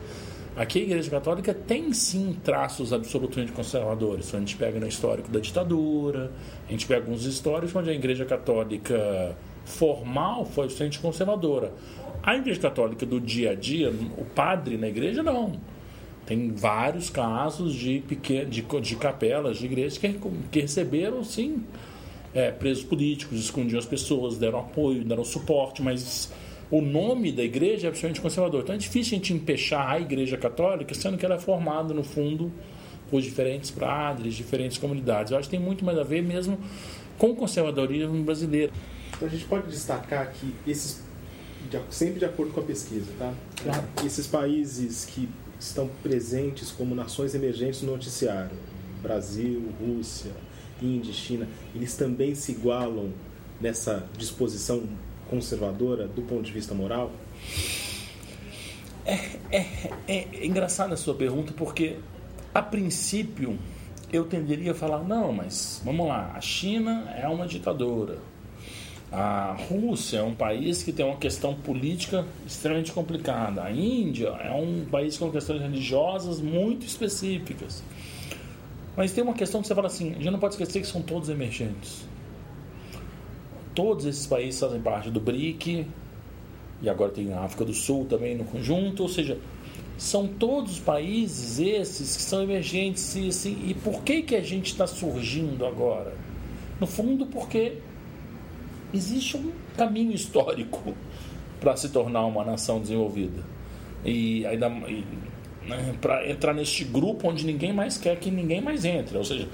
Aqui 0.56 0.80
a 0.80 0.82
Igreja 0.82 1.10
Católica 1.10 1.54
tem 1.54 1.92
sim 1.92 2.36
traços 2.44 2.92
absolutamente 2.92 3.52
conservadores. 3.52 4.34
A 4.34 4.38
gente 4.38 4.56
pega 4.56 4.80
no 4.80 4.86
histórico 4.86 5.30
da 5.30 5.40
ditadura, 5.40 6.30
a 6.68 6.70
gente 6.70 6.86
pega 6.86 7.00
alguns 7.02 7.24
históricos 7.24 7.74
onde 7.74 7.90
a 7.90 7.94
Igreja 7.94 8.24
Católica 8.24 9.36
formal 9.64 10.44
foi 10.44 10.66
bastante 10.66 10.98
conservadora. 10.98 11.72
A 12.22 12.36
Igreja 12.36 12.60
Católica 12.60 13.06
do 13.06 13.20
dia 13.20 13.52
a 13.52 13.54
dia, 13.54 13.90
o 14.18 14.24
padre 14.24 14.76
na 14.76 14.88
igreja, 14.88 15.22
não. 15.22 15.52
Tem 16.26 16.50
vários 16.50 17.08
casos 17.08 17.74
de, 17.74 18.02
pequen... 18.06 18.46
de, 18.48 18.62
de 18.62 18.96
capelas, 18.96 19.58
de 19.58 19.66
igrejas 19.66 19.98
que, 19.98 20.14
que 20.50 20.60
receberam, 20.60 21.24
sim, 21.24 21.64
é, 22.34 22.50
presos 22.50 22.84
políticos, 22.84 23.38
escondiam 23.40 23.78
as 23.78 23.86
pessoas, 23.86 24.36
deram 24.36 24.60
apoio, 24.60 25.04
deram 25.04 25.24
suporte, 25.24 25.82
mas 25.82 26.30
o 26.70 26.80
nome 26.80 27.32
da 27.32 27.42
igreja 27.42 27.86
é 27.86 27.88
absolutamente 27.88 28.20
conservador. 28.20 28.62
Então 28.62 28.74
é 28.74 28.78
difícil 28.78 29.14
a 29.14 29.16
gente 29.16 29.32
empechar 29.32 29.88
a 29.88 30.00
igreja 30.00 30.36
católica, 30.36 30.94
sendo 30.94 31.18
que 31.18 31.24
ela 31.26 31.34
é 31.34 31.38
formada, 31.38 31.92
no 31.92 32.04
fundo, 32.04 32.52
por 33.10 33.20
diferentes 33.20 33.70
padres, 33.70 34.34
diferentes 34.34 34.78
comunidades. 34.78 35.32
Eu 35.32 35.38
acho 35.38 35.48
que 35.48 35.56
tem 35.56 35.64
muito 35.64 35.84
mais 35.84 35.98
a 35.98 36.04
ver 36.04 36.22
mesmo 36.22 36.58
com 37.18 37.30
o 37.30 37.36
conservadorismo 37.36 38.22
brasileiro. 38.22 38.72
Então 39.16 39.26
a 39.26 39.30
gente 39.30 39.44
pode 39.46 39.68
destacar 39.68 40.32
que 40.32 40.54
esses, 40.66 41.02
sempre 41.90 42.20
de 42.20 42.24
acordo 42.24 42.52
com 42.52 42.60
a 42.60 42.64
pesquisa, 42.64 43.10
tá? 43.18 43.34
Claro. 43.62 43.84
Esses 44.04 44.26
países 44.28 45.04
que 45.04 45.28
estão 45.58 45.90
presentes 46.02 46.70
como 46.70 46.94
nações 46.94 47.34
emergentes 47.34 47.82
no 47.82 47.92
noticiário, 47.92 48.56
Brasil, 49.02 49.70
Rússia, 49.80 50.30
Índia, 50.80 51.12
China, 51.12 51.48
eles 51.74 51.96
também 51.96 52.34
se 52.34 52.52
igualam 52.52 53.12
nessa 53.60 54.08
disposição 54.16 54.84
conservadora 55.30 56.08
do 56.08 56.22
ponto 56.22 56.42
de 56.42 56.52
vista 56.52 56.74
moral? 56.74 57.12
É, 59.06 59.14
é, 59.50 59.66
é 60.06 60.46
engraçada 60.46 60.94
a 60.94 60.96
sua 60.96 61.14
pergunta 61.14 61.54
porque, 61.56 61.96
a 62.52 62.60
princípio, 62.60 63.58
eu 64.12 64.24
tenderia 64.24 64.72
a 64.72 64.74
falar: 64.74 65.02
não, 65.04 65.32
mas 65.32 65.80
vamos 65.84 66.08
lá, 66.08 66.32
a 66.34 66.40
China 66.40 67.14
é 67.16 67.26
uma 67.28 67.46
ditadora. 67.46 68.18
A 69.12 69.56
Rússia 69.68 70.18
é 70.18 70.22
um 70.22 70.34
país 70.34 70.84
que 70.84 70.92
tem 70.92 71.04
uma 71.04 71.16
questão 71.16 71.52
política 71.52 72.24
extremamente 72.46 72.92
complicada. 72.92 73.64
A 73.64 73.72
Índia 73.72 74.28
é 74.28 74.52
um 74.52 74.84
país 74.84 75.18
com 75.18 75.30
questões 75.32 75.60
religiosas 75.60 76.40
muito 76.40 76.86
específicas. 76.86 77.82
Mas 78.96 79.12
tem 79.12 79.24
uma 79.24 79.34
questão 79.34 79.60
que 79.60 79.66
você 79.66 79.74
fala 79.74 79.88
assim: 79.88 80.10
a 80.10 80.14
gente 80.14 80.30
não 80.30 80.38
pode 80.38 80.54
esquecer 80.54 80.80
que 80.80 80.86
são 80.86 81.02
todos 81.02 81.28
emergentes. 81.28 82.04
Todos 83.74 84.06
esses 84.06 84.26
países 84.26 84.60
fazem 84.60 84.80
parte 84.80 85.10
do 85.10 85.20
BRIC, 85.20 85.86
e 86.82 86.88
agora 86.88 87.10
tem 87.10 87.32
a 87.32 87.40
África 87.40 87.64
do 87.64 87.74
Sul 87.74 88.06
também 88.06 88.36
no 88.36 88.44
conjunto, 88.44 89.02
ou 89.02 89.08
seja, 89.08 89.38
são 89.98 90.26
todos 90.26 90.78
países 90.78 91.58
esses 91.58 92.16
que 92.16 92.22
são 92.22 92.42
emergentes. 92.42 93.14
E, 93.16 93.28
assim, 93.28 93.62
e 93.66 93.74
por 93.74 94.02
que, 94.02 94.22
que 94.22 94.34
a 94.34 94.40
gente 94.40 94.72
está 94.72 94.86
surgindo 94.86 95.66
agora? 95.66 96.14
No 96.80 96.86
fundo, 96.86 97.26
porque 97.26 97.74
existe 98.94 99.36
um 99.36 99.52
caminho 99.76 100.12
histórico 100.12 100.94
para 101.60 101.76
se 101.76 101.90
tornar 101.90 102.24
uma 102.24 102.44
nação 102.44 102.80
desenvolvida. 102.80 103.42
E 104.02 104.46
ainda 104.46 104.70
né, 104.70 105.94
para 106.00 106.26
entrar 106.30 106.54
neste 106.54 106.82
grupo 106.84 107.28
onde 107.28 107.44
ninguém 107.44 107.74
mais 107.74 107.98
quer 107.98 108.18
que 108.18 108.30
ninguém 108.30 108.62
mais 108.62 108.86
entre. 108.86 109.18
Ou 109.18 109.24
seja, 109.24 109.46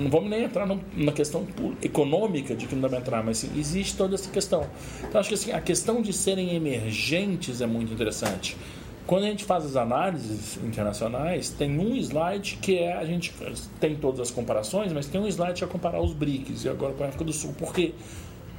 não 0.00 0.10
vamos 0.10 0.30
nem 0.30 0.44
entrar 0.44 0.66
no, 0.66 0.80
na 0.96 1.12
questão 1.12 1.46
econômica 1.82 2.54
de 2.54 2.66
que 2.66 2.74
não 2.74 2.88
para 2.88 2.98
entrar, 2.98 3.22
mas 3.22 3.38
sim, 3.38 3.50
existe 3.56 3.96
toda 3.96 4.14
essa 4.14 4.30
questão. 4.30 4.66
Então, 5.06 5.20
acho 5.20 5.28
que 5.28 5.34
assim, 5.34 5.52
a 5.52 5.60
questão 5.60 6.02
de 6.02 6.12
serem 6.12 6.54
emergentes 6.54 7.60
é 7.60 7.66
muito 7.66 7.92
interessante. 7.92 8.56
Quando 9.06 9.24
a 9.24 9.26
gente 9.26 9.44
faz 9.44 9.64
as 9.64 9.76
análises 9.76 10.56
internacionais, 10.58 11.50
tem 11.50 11.78
um 11.78 11.96
slide 11.96 12.58
que 12.62 12.78
é 12.78 12.92
a 12.92 13.04
gente 13.04 13.34
tem 13.80 13.96
todas 13.96 14.20
as 14.20 14.30
comparações, 14.30 14.92
mas 14.92 15.06
tem 15.06 15.20
um 15.20 15.26
slide 15.26 15.64
a 15.64 15.66
comparar 15.66 16.00
os 16.00 16.12
BRICS 16.12 16.64
e 16.64 16.68
agora 16.68 16.92
com 16.94 17.04
a 17.04 17.08
África 17.08 17.24
do 17.24 17.32
Sul. 17.32 17.52
Por 17.58 17.74
quê? 17.74 17.92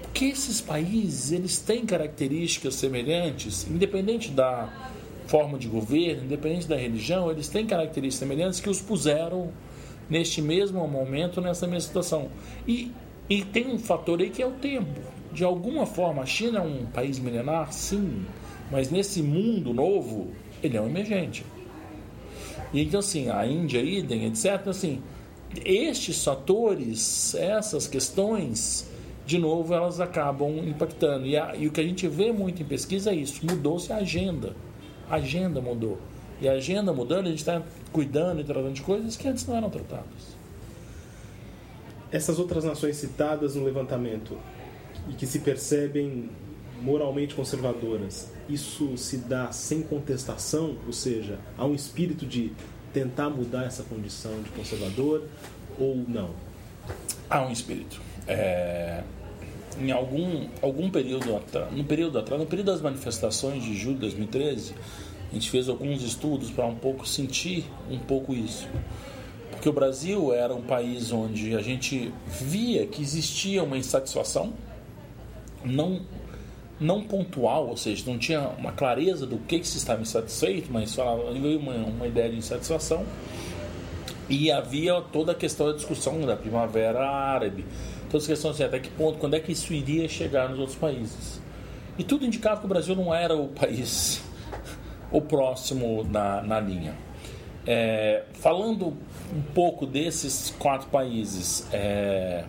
Porque 0.01 0.25
esses 0.25 0.59
países 0.59 1.31
eles 1.31 1.57
têm 1.57 1.85
características 1.85 2.75
semelhantes, 2.75 3.65
independente 3.69 4.29
da 4.29 4.91
forma 5.27 5.57
de 5.57 5.69
governo, 5.69 6.25
independente 6.25 6.67
da 6.67 6.75
religião, 6.75 7.31
eles 7.31 7.47
têm 7.47 7.65
características 7.65 8.27
semelhantes 8.27 8.59
que 8.59 8.69
os 8.69 8.81
puseram 8.81 9.49
neste 10.11 10.41
mesmo 10.41 10.85
momento, 10.85 11.39
nessa 11.39 11.65
mesma 11.65 11.87
situação. 11.87 12.29
E, 12.67 12.91
e 13.29 13.45
tem 13.45 13.67
um 13.67 13.79
fator 13.79 14.19
aí 14.19 14.29
que 14.29 14.43
é 14.43 14.45
o 14.45 14.51
tempo. 14.51 14.99
De 15.31 15.45
alguma 15.45 15.85
forma, 15.85 16.21
a 16.21 16.25
China 16.25 16.59
é 16.59 16.61
um 16.61 16.85
país 16.85 17.17
milenar, 17.17 17.71
sim, 17.71 18.25
mas 18.69 18.91
nesse 18.91 19.23
mundo 19.23 19.73
novo, 19.73 20.27
ele 20.61 20.75
é 20.75 20.81
um 20.81 20.87
emergente. 20.87 21.45
E 22.73 22.83
então, 22.83 22.99
assim, 22.99 23.29
a 23.29 23.47
Índia, 23.47 23.79
idem, 23.79 24.25
etc. 24.25 24.67
Assim, 24.67 25.01
estes 25.63 26.21
fatores, 26.21 27.33
essas 27.35 27.87
questões, 27.87 28.91
de 29.25 29.37
novo, 29.39 29.73
elas 29.73 30.01
acabam 30.01 30.57
impactando. 30.67 31.25
E, 31.25 31.37
a, 31.37 31.55
e 31.55 31.67
o 31.67 31.71
que 31.71 31.79
a 31.79 31.85
gente 31.85 32.05
vê 32.09 32.33
muito 32.33 32.61
em 32.61 32.65
pesquisa 32.65 33.11
é 33.11 33.15
isso: 33.15 33.45
mudou-se 33.45 33.91
a 33.93 33.97
agenda 33.97 34.53
a 35.11 35.15
agenda 35.15 35.59
mudou. 35.59 35.99
E 36.41 36.49
a 36.49 36.53
agenda 36.53 36.91
mudando, 36.91 37.27
a 37.27 37.29
gente 37.29 37.39
está 37.39 37.61
cuidando 37.93 38.41
e 38.41 38.43
tratando 38.43 38.73
de 38.73 38.81
coisas 38.81 39.15
que 39.15 39.27
antes 39.27 39.45
não 39.45 39.55
eram 39.55 39.69
tratadas. 39.69 40.35
Essas 42.11 42.39
outras 42.39 42.63
nações 42.63 42.97
citadas 42.97 43.55
no 43.55 43.63
levantamento 43.63 44.37
e 45.07 45.13
que 45.13 45.27
se 45.27 45.39
percebem 45.39 46.29
moralmente 46.81 47.35
conservadoras, 47.35 48.31
isso 48.49 48.97
se 48.97 49.17
dá 49.17 49.51
sem 49.51 49.83
contestação, 49.83 50.77
ou 50.85 50.91
seja, 50.91 51.37
há 51.55 51.65
um 51.65 51.75
espírito 51.75 52.25
de 52.25 52.51
tentar 52.91 53.29
mudar 53.29 53.65
essa 53.65 53.83
condição 53.83 54.41
de 54.41 54.49
conservador 54.49 55.27
ou 55.79 55.95
não? 56.07 56.31
Há 57.29 57.45
um 57.45 57.51
espírito. 57.51 58.01
É, 58.27 59.03
em 59.79 59.91
algum, 59.91 60.47
algum 60.61 60.89
período 60.89 61.35
atrás, 61.35 61.71
no 61.71 61.83
período 61.83 62.19
atrás, 62.19 62.41
no 62.41 62.47
período 62.47 62.67
das 62.67 62.81
manifestações 62.81 63.63
de 63.63 63.75
julho 63.75 63.95
de 63.95 64.01
2013, 64.01 64.73
a 65.31 65.33
gente 65.33 65.49
fez 65.49 65.69
alguns 65.69 66.03
estudos 66.03 66.51
para 66.51 66.65
um 66.65 66.75
pouco 66.75 67.07
sentir 67.07 67.63
um 67.89 67.97
pouco 67.97 68.33
isso. 68.33 68.67
Porque 69.49 69.69
o 69.69 69.73
Brasil 69.73 70.33
era 70.33 70.53
um 70.53 70.61
país 70.61 71.11
onde 71.11 71.55
a 71.55 71.61
gente 71.61 72.13
via 72.27 72.85
que 72.85 73.01
existia 73.01 73.63
uma 73.63 73.77
insatisfação, 73.77 74.53
não, 75.63 76.01
não 76.79 77.01
pontual, 77.01 77.69
ou 77.69 77.77
seja, 77.77 78.03
não 78.07 78.17
tinha 78.17 78.41
uma 78.57 78.73
clareza 78.73 79.25
do 79.25 79.37
que, 79.37 79.59
que 79.59 79.67
se 79.67 79.77
estava 79.77 80.01
insatisfeito, 80.01 80.69
mas 80.71 80.93
falava 80.93 81.21
uma, 81.21 81.73
uma 81.75 82.07
ideia 82.07 82.29
de 82.29 82.37
insatisfação. 82.37 83.05
E 84.27 84.51
havia 84.51 84.99
toda 84.99 85.31
a 85.31 85.35
questão 85.35 85.67
da 85.67 85.73
discussão 85.73 86.19
da 86.21 86.35
primavera 86.35 87.07
árabe, 87.07 87.65
todas 88.09 88.23
as 88.23 88.27
questões 88.27 88.55
assim, 88.55 88.63
até 88.63 88.79
que 88.79 88.89
ponto, 88.89 89.17
quando 89.17 89.35
é 89.35 89.39
que 89.39 89.51
isso 89.51 89.73
iria 89.73 90.09
chegar 90.09 90.49
nos 90.49 90.59
outros 90.59 90.77
países. 90.77 91.39
E 91.97 92.03
tudo 92.03 92.25
indicava 92.25 92.59
que 92.59 92.65
o 92.65 92.69
Brasil 92.69 92.95
não 92.95 93.13
era 93.13 93.35
o 93.35 93.47
país 93.47 94.21
o 95.11 95.21
próximo 95.21 96.03
na, 96.03 96.41
na 96.41 96.59
linha. 96.59 96.95
É, 97.65 98.23
falando 98.33 98.97
um 99.35 99.41
pouco 99.53 99.85
desses 99.85 100.53
quatro 100.57 100.87
países, 100.87 101.67
é, 101.71 102.43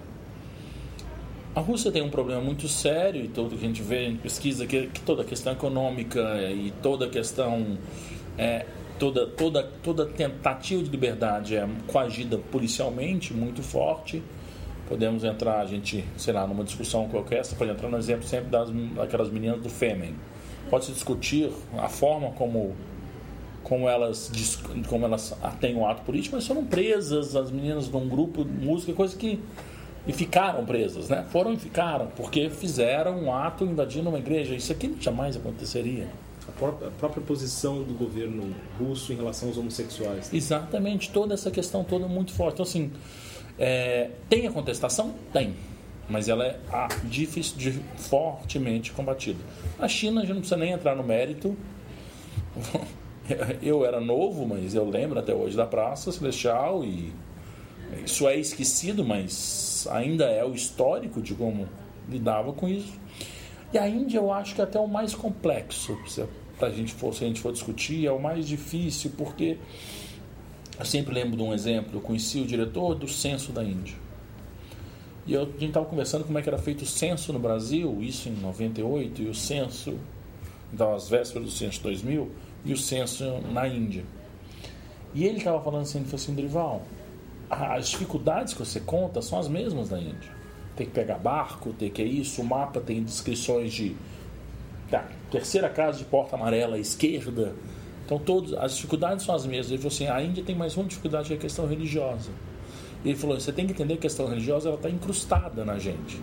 a 1.54 1.60
Rússia 1.60 1.92
tem 1.92 2.00
um 2.00 2.08
problema 2.08 2.40
muito 2.40 2.66
sério 2.66 3.22
e 3.22 3.28
tudo 3.28 3.56
que 3.56 3.64
a 3.64 3.68
gente 3.68 3.82
vê 3.82 4.06
em 4.06 4.16
pesquisa 4.16 4.66
que, 4.66 4.86
que 4.86 5.00
toda 5.02 5.20
a 5.20 5.24
questão 5.24 5.52
econômica 5.52 6.20
e 6.50 6.72
toda 6.82 7.04
a 7.04 7.08
questão 7.10 7.76
é, 8.38 8.64
toda 8.98 9.26
toda 9.26 9.62
toda 9.82 10.06
tentativa 10.06 10.82
de 10.82 10.88
liberdade 10.88 11.56
é 11.56 11.68
coagida 11.86 12.38
policialmente 12.38 13.34
muito 13.34 13.62
forte 13.62 14.22
podemos 14.88 15.24
entrar 15.24 15.60
a 15.60 15.66
gente 15.66 16.02
sei 16.16 16.32
lá 16.32 16.46
numa 16.46 16.64
discussão 16.64 17.06
qualquer 17.08 17.44
você 17.44 17.54
pode 17.54 17.70
entrar 17.70 17.90
no 17.90 17.98
exemplo 17.98 18.26
sempre 18.26 18.48
das 18.48 18.70
daquelas 18.70 19.28
meninas 19.28 19.60
do 19.60 19.68
Fêmen 19.68 20.14
pode 20.72 20.86
se 20.86 20.92
discutir 20.92 21.52
a 21.76 21.88
forma 21.90 22.30
como 22.30 22.74
como 23.62 23.86
elas 23.86 24.32
como 24.88 25.04
elas 25.04 25.36
têm 25.60 25.76
o 25.76 25.86
ato 25.86 26.00
político, 26.02 26.34
mas 26.34 26.46
foram 26.46 26.64
presas 26.64 27.36
as 27.36 27.50
meninas 27.50 27.88
de 27.88 27.96
um 27.96 28.08
grupo 28.08 28.42
de 28.42 28.66
música, 28.66 28.94
coisa 28.94 29.14
que 29.14 29.38
e 30.06 30.12
ficaram 30.14 30.64
presas, 30.64 31.10
né? 31.10 31.26
Foram 31.30 31.52
e 31.52 31.58
ficaram 31.58 32.08
porque 32.16 32.48
fizeram 32.48 33.22
um 33.22 33.34
ato 33.34 33.64
invadindo 33.64 34.08
uma 34.08 34.18
igreja. 34.18 34.54
Isso 34.54 34.72
aqui 34.72 34.96
jamais 34.98 35.36
aconteceria. 35.36 36.08
A 36.48 36.52
própria, 36.52 36.88
a 36.88 36.90
própria 36.90 37.22
posição 37.22 37.82
do 37.82 37.92
governo 37.92 38.54
russo 38.80 39.12
em 39.12 39.16
relação 39.16 39.48
aos 39.48 39.58
homossexuais. 39.58 40.32
Exatamente, 40.32 41.10
toda 41.10 41.34
essa 41.34 41.50
questão 41.50 41.84
toda 41.84 42.08
muito 42.08 42.32
forte. 42.32 42.54
Então, 42.54 42.64
assim, 42.64 42.90
é, 43.58 44.10
tem 44.28 44.46
a 44.46 44.50
contestação? 44.50 45.14
Tem 45.34 45.54
mas 46.08 46.28
ela 46.28 46.44
é 46.46 46.60
ah, 46.70 46.88
difícil, 47.04 47.56
de, 47.56 47.72
fortemente 47.96 48.92
combatida. 48.92 49.38
A 49.78 49.88
China, 49.88 50.20
a 50.20 50.24
gente 50.24 50.34
não 50.34 50.40
precisa 50.40 50.58
nem 50.58 50.72
entrar 50.72 50.94
no 50.94 51.02
mérito. 51.02 51.56
Eu 53.62 53.84
era 53.84 54.00
novo, 54.00 54.46
mas 54.46 54.74
eu 54.74 54.84
lembro 54.84 55.18
até 55.18 55.32
hoje 55.32 55.56
da 55.56 55.64
Praça 55.64 56.10
Celestial 56.10 56.84
e 56.84 57.12
isso 58.04 58.26
é 58.28 58.36
esquecido, 58.36 59.04
mas 59.04 59.86
ainda 59.90 60.24
é 60.24 60.44
o 60.44 60.52
histórico 60.52 61.22
de 61.22 61.32
como 61.32 61.68
lidava 62.08 62.52
com 62.52 62.68
isso. 62.68 62.92
E 63.72 63.78
a 63.78 63.88
Índia 63.88 64.18
eu 64.18 64.32
acho 64.32 64.54
que 64.56 64.60
é 64.60 64.64
até 64.64 64.78
o 64.78 64.88
mais 64.88 65.14
complexo, 65.14 65.96
para 66.58 66.68
a 66.68 66.70
gente 66.70 66.92
for, 66.92 67.14
se 67.14 67.24
a 67.24 67.26
gente 67.28 67.40
for 67.40 67.52
discutir, 67.52 68.06
é 68.06 68.12
o 68.12 68.20
mais 68.20 68.46
difícil, 68.46 69.12
porque 69.16 69.56
eu 70.78 70.84
sempre 70.84 71.14
lembro 71.14 71.36
de 71.36 71.42
um 71.42 71.54
exemplo, 71.54 71.92
eu 71.94 72.00
conheci 72.00 72.40
o 72.40 72.46
diretor 72.46 72.94
do 72.94 73.08
censo 73.08 73.52
da 73.52 73.62
Índia. 73.62 74.01
E 75.26 75.34
eu, 75.34 75.42
a 75.42 75.44
gente 75.44 75.66
estava 75.66 75.86
conversando 75.86 76.24
como 76.24 76.38
é 76.38 76.42
que 76.42 76.48
era 76.48 76.58
feito 76.58 76.82
o 76.82 76.86
censo 76.86 77.32
no 77.32 77.38
Brasil, 77.38 78.02
isso 78.02 78.28
em 78.28 78.32
98, 78.32 79.22
e 79.22 79.26
o 79.28 79.34
censo, 79.34 79.94
então 80.72 80.94
as 80.94 81.08
vésperas 81.08 81.44
do 81.44 81.50
censo 81.50 81.78
de 81.78 81.82
2000, 81.84 82.30
e 82.64 82.72
o 82.72 82.76
censo 82.76 83.24
na 83.52 83.68
Índia. 83.68 84.04
E 85.14 85.24
ele 85.24 85.38
estava 85.38 85.60
falando 85.62 85.82
assim, 85.82 85.98
ele 85.98 86.06
falou 86.06 86.22
assim, 86.22 86.34
Drival, 86.34 86.82
as 87.50 87.88
dificuldades 87.88 88.54
que 88.54 88.60
você 88.60 88.80
conta 88.80 89.20
são 89.20 89.38
as 89.38 89.48
mesmas 89.48 89.90
da 89.90 89.98
Índia. 89.98 90.30
Tem 90.74 90.86
que 90.86 90.92
pegar 90.92 91.18
barco, 91.18 91.72
tem 91.74 91.90
que 91.90 92.00
é 92.00 92.06
isso, 92.06 92.40
o 92.40 92.44
mapa 92.44 92.80
tem 92.80 93.02
descrições 93.02 93.72
de 93.72 93.94
tá, 94.90 95.06
terceira 95.30 95.68
casa 95.68 95.98
de 95.98 96.04
porta 96.04 96.34
amarela 96.34 96.76
à 96.76 96.78
esquerda. 96.78 97.54
Então, 98.04 98.18
todos, 98.18 98.54
as 98.54 98.74
dificuldades 98.74 99.24
são 99.24 99.34
as 99.34 99.44
mesmas. 99.46 99.68
Ele 99.68 99.78
falou 99.78 99.92
assim: 99.92 100.06
a 100.06 100.22
Índia 100.22 100.42
tem 100.42 100.56
mais 100.56 100.76
uma 100.76 100.86
dificuldade 100.86 101.28
que 101.28 101.34
é 101.34 101.36
a 101.36 101.40
questão 101.40 101.66
religiosa. 101.66 102.30
Ele 103.04 103.16
falou: 103.16 103.38
você 103.38 103.52
tem 103.52 103.66
que 103.66 103.72
entender 103.72 103.94
que 103.94 104.00
a 104.00 104.02
questão 104.02 104.26
religiosa 104.26 104.68
ela 104.68 104.76
está 104.76 104.88
incrustada 104.88 105.64
na 105.64 105.78
gente. 105.78 106.20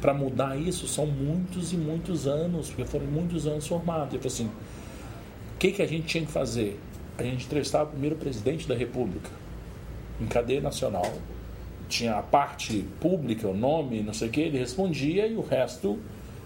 Para 0.00 0.14
mudar 0.14 0.56
isso 0.56 0.86
são 0.86 1.06
muitos 1.06 1.72
e 1.72 1.76
muitos 1.76 2.26
anos, 2.26 2.68
porque 2.68 2.84
foram 2.84 3.06
muitos 3.06 3.46
anos 3.46 3.66
formados. 3.66 4.14
Ele 4.14 4.22
falou 4.22 4.34
assim: 4.34 4.46
o 4.46 5.58
que, 5.58 5.72
que 5.72 5.82
a 5.82 5.86
gente 5.86 6.06
tinha 6.06 6.24
que 6.24 6.32
fazer? 6.32 6.78
A 7.16 7.22
gente 7.22 7.46
entrevistava 7.46 7.84
o 7.84 7.92
primeiro 7.92 8.16
presidente 8.16 8.68
da 8.68 8.74
República, 8.74 9.30
em 10.20 10.26
cadeia 10.26 10.60
nacional. 10.60 11.12
Tinha 11.88 12.16
a 12.16 12.22
parte 12.22 12.84
pública, 13.00 13.46
o 13.46 13.56
nome, 13.56 14.02
não 14.02 14.14
sei 14.14 14.28
o 14.28 14.30
que, 14.30 14.40
ele 14.40 14.58
respondia 14.58 15.26
e 15.26 15.36
o 15.36 15.42
resto 15.42 15.98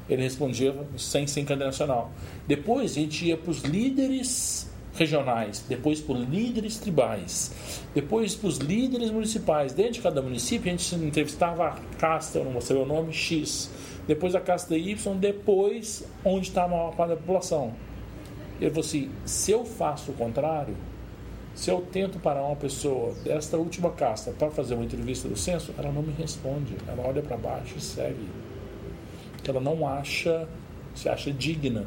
ele 0.09 0.23
respondia 0.23 0.75
sem, 0.97 1.27
sem 1.27 1.45
cadeia 1.45 1.67
nacional. 1.67 2.11
Depois 2.47 2.93
a 2.93 2.95
gente 2.95 3.27
ia 3.27 3.37
para 3.37 3.51
os 3.51 3.63
líderes 3.63 4.71
regionais, 4.99 5.65
depois 5.69 6.05
os 6.07 6.29
líderes 6.29 6.79
tribais, 6.79 7.53
depois 7.95 8.35
para 8.35 8.49
os 8.49 8.59
líderes 8.59 9.11
municipais. 9.11 9.73
Dentro 9.73 9.95
de 9.95 10.01
cada 10.01 10.21
município 10.21 10.73
a 10.73 10.77
gente 10.77 10.95
entrevistava 10.97 11.69
a 11.69 11.77
casta, 11.99 12.39
eu 12.39 12.45
não 12.45 12.53
vou 12.53 12.61
saber 12.61 12.81
o 12.81 12.87
nome, 12.87 13.13
X. 13.13 13.71
Depois 14.07 14.35
a 14.35 14.41
casta 14.41 14.77
Y, 14.77 15.17
depois 15.17 16.05
onde 16.25 16.49
está 16.49 16.65
a 16.65 16.69
maior 16.69 16.95
parte 16.95 17.11
da 17.11 17.17
população. 17.17 17.75
Ele 18.61 18.71
falou 18.71 18.85
assim: 18.85 19.11
se 19.25 19.53
eu 19.53 19.65
faço 19.65 20.11
o 20.11 20.15
contrário, 20.15 20.77
se 21.55 21.71
eu 21.71 21.81
tento 21.81 22.19
parar 22.19 22.45
uma 22.45 22.57
pessoa 22.57 23.13
desta 23.25 23.57
última 23.57 23.91
casta 23.91 24.31
para 24.31 24.51
fazer 24.51 24.75
uma 24.75 24.85
entrevista 24.85 25.29
do 25.29 25.37
censo, 25.37 25.75
ela 25.77 25.91
não 25.91 26.03
me 26.03 26.13
responde, 26.13 26.75
ela 26.87 27.07
olha 27.07 27.21
para 27.21 27.37
baixo 27.37 27.75
e 27.77 27.81
segue. 27.81 28.29
Ela 29.47 29.61
não 29.61 29.87
acha, 29.87 30.49
se 30.95 31.09
acha 31.09 31.33
digna, 31.33 31.85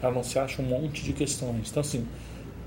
ela 0.00 0.12
não 0.12 0.22
se 0.22 0.38
acha 0.38 0.62
um 0.62 0.64
monte 0.64 1.02
de 1.04 1.12
questões. 1.12 1.70
Então, 1.70 1.80
assim, 1.80 2.06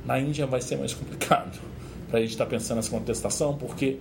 na 0.05 0.19
Índia 0.19 0.45
vai 0.45 0.61
ser 0.61 0.77
mais 0.77 0.93
complicado 0.93 1.59
para 2.09 2.19
a 2.19 2.21
gente 2.21 2.31
estar 2.31 2.45
tá 2.45 2.49
pensando 2.49 2.77
nessa 2.77 2.89
contestação, 2.89 3.55
porque 3.55 3.97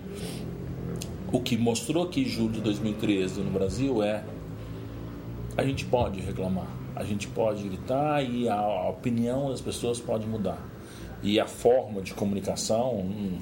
o 1.32 1.40
que 1.40 1.56
mostrou 1.56 2.04
aqui 2.04 2.22
em 2.22 2.28
julho 2.28 2.52
de 2.52 2.60
2013 2.60 3.40
no 3.40 3.50
Brasil 3.50 4.02
é 4.02 4.24
a 5.56 5.64
gente 5.64 5.84
pode 5.84 6.20
reclamar, 6.20 6.68
a 6.94 7.04
gente 7.04 7.26
pode 7.28 7.62
gritar 7.68 8.22
e 8.22 8.48
a, 8.48 8.88
opinião 8.88 9.50
das 9.50 9.60
pessoas 9.60 10.00
pode 10.00 10.26
mudar. 10.26 10.58
E 11.22 11.40
a 11.40 11.46
forma 11.46 12.02
de 12.02 12.12
comunicação, 12.12 12.96
hum, 12.96 13.38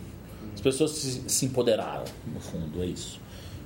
as 0.54 0.60
pessoas 0.60 0.92
se, 0.92 1.28
se 1.28 1.46
empoderaram, 1.46 2.04
no 2.26 2.38
fundo, 2.38 2.82
é 2.82 2.86
isso. 2.86 3.20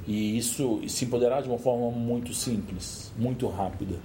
E 0.07 0.39
isso 0.39 0.81
se 0.89 1.05
empoderar 1.05 1.43
de 1.43 1.49
uma 1.49 1.59
forma 1.59 1.91
muito 1.91 2.33
simples, 2.33 3.13
muito 3.19 3.47
rápida. 3.49 3.97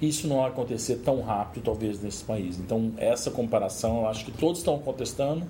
Isso 0.00 0.26
não 0.26 0.38
vai 0.38 0.48
acontecer 0.48 0.96
tão 0.96 1.20
rápido, 1.20 1.64
talvez, 1.64 2.00
nesse 2.00 2.24
país. 2.24 2.58
Então, 2.58 2.92
essa 2.96 3.30
comparação, 3.30 4.00
eu 4.00 4.08
acho 4.08 4.24
que 4.24 4.32
todos 4.32 4.60
estão 4.60 4.78
contestando, 4.78 5.46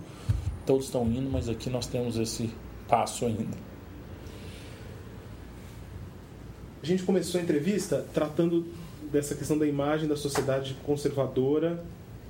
todos 0.67 0.87
estão 0.87 1.05
indo, 1.07 1.31
mas 1.31 1.49
aqui 1.49 1.71
nós 1.71 1.87
temos 1.87 2.17
esse 2.17 2.51
passo 2.89 3.27
ainda. 3.27 3.57
A 6.83 6.87
gente 6.87 7.03
começou 7.05 7.39
a 7.41 7.45
entrevista 7.45 8.05
tratando 8.13 8.67
dessa 9.13 9.35
questão 9.35 9.59
da 9.59 9.67
imagem 9.67 10.09
da 10.09 10.17
sociedade 10.17 10.77
conservadora 10.85 11.85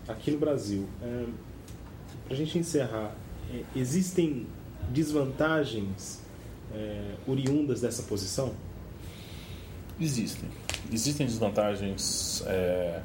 aqui 0.08 0.30
no 0.30 0.38
Brasil. 0.38 0.86
É, 1.02 1.24
Para 2.24 2.34
a 2.34 2.36
gente 2.36 2.58
encerrar, 2.58 3.14
é, 3.52 3.62
existem 3.74 4.46
desvantagens 4.90 6.20
é, 6.74 7.14
oriundas 7.26 7.80
dessa 7.80 8.02
posição? 8.02 8.52
Existem. 10.00 10.48
Existem 10.92 11.26
desvantagens, 11.26 12.42
é, 12.46 13.00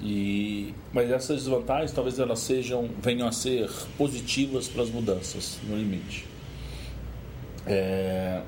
e, 0.00 0.74
mas 0.92 1.10
essas 1.10 1.38
desvantagens 1.38 1.92
talvez 1.92 2.18
elas 2.18 2.40
sejam, 2.40 2.90
venham 3.00 3.26
a 3.28 3.32
ser 3.32 3.70
positivas 3.96 4.68
para 4.68 4.82
as 4.82 4.90
mudanças, 4.90 5.58
no 5.64 5.76
limite. 5.76 6.26
É, 7.66 8.42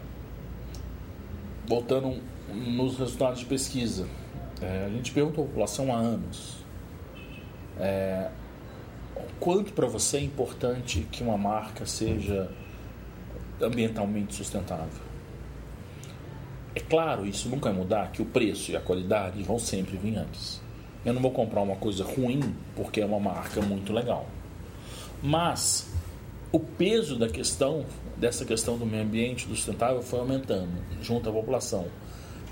voltando 1.66 2.20
nos 2.52 2.98
resultados 2.98 3.40
de 3.40 3.46
pesquisa, 3.46 4.06
é, 4.60 4.86
a 4.86 4.88
gente 4.90 5.12
pergunta 5.12 5.40
à 5.40 5.44
população 5.44 5.94
há 5.94 5.98
anos 5.98 6.64
é, 7.78 8.30
quanto 9.40 9.72
para 9.72 9.86
você 9.86 10.18
é 10.18 10.20
importante 10.20 11.06
que 11.10 11.22
uma 11.22 11.36
marca 11.36 11.86
seja 11.86 12.50
ambientalmente 13.60 14.34
sustentável. 14.34 15.02
É 16.74 16.80
claro, 16.80 17.24
isso 17.24 17.48
nunca 17.48 17.70
vai 17.70 17.78
mudar, 17.78 18.10
que 18.10 18.20
o 18.20 18.24
preço 18.24 18.72
e 18.72 18.76
a 18.76 18.80
qualidade 18.80 19.42
vão 19.42 19.58
sempre 19.58 19.96
vir 19.96 20.16
antes. 20.16 20.60
Eu 21.04 21.12
não 21.12 21.22
vou 21.22 21.30
comprar 21.30 21.62
uma 21.62 21.76
coisa 21.76 22.02
ruim 22.02 22.40
porque 22.74 23.00
é 23.00 23.06
uma 23.06 23.20
marca 23.20 23.60
muito 23.60 23.92
legal. 23.92 24.26
Mas 25.22 25.88
o 26.50 26.58
peso 26.58 27.16
da 27.16 27.28
questão, 27.28 27.84
dessa 28.16 28.44
questão 28.44 28.76
do 28.76 28.84
meio 28.86 29.04
ambiente, 29.04 29.46
do 29.46 29.54
sustentável, 29.54 30.02
foi 30.02 30.18
aumentando 30.18 30.72
junto 31.00 31.28
à 31.28 31.32
população. 31.32 31.86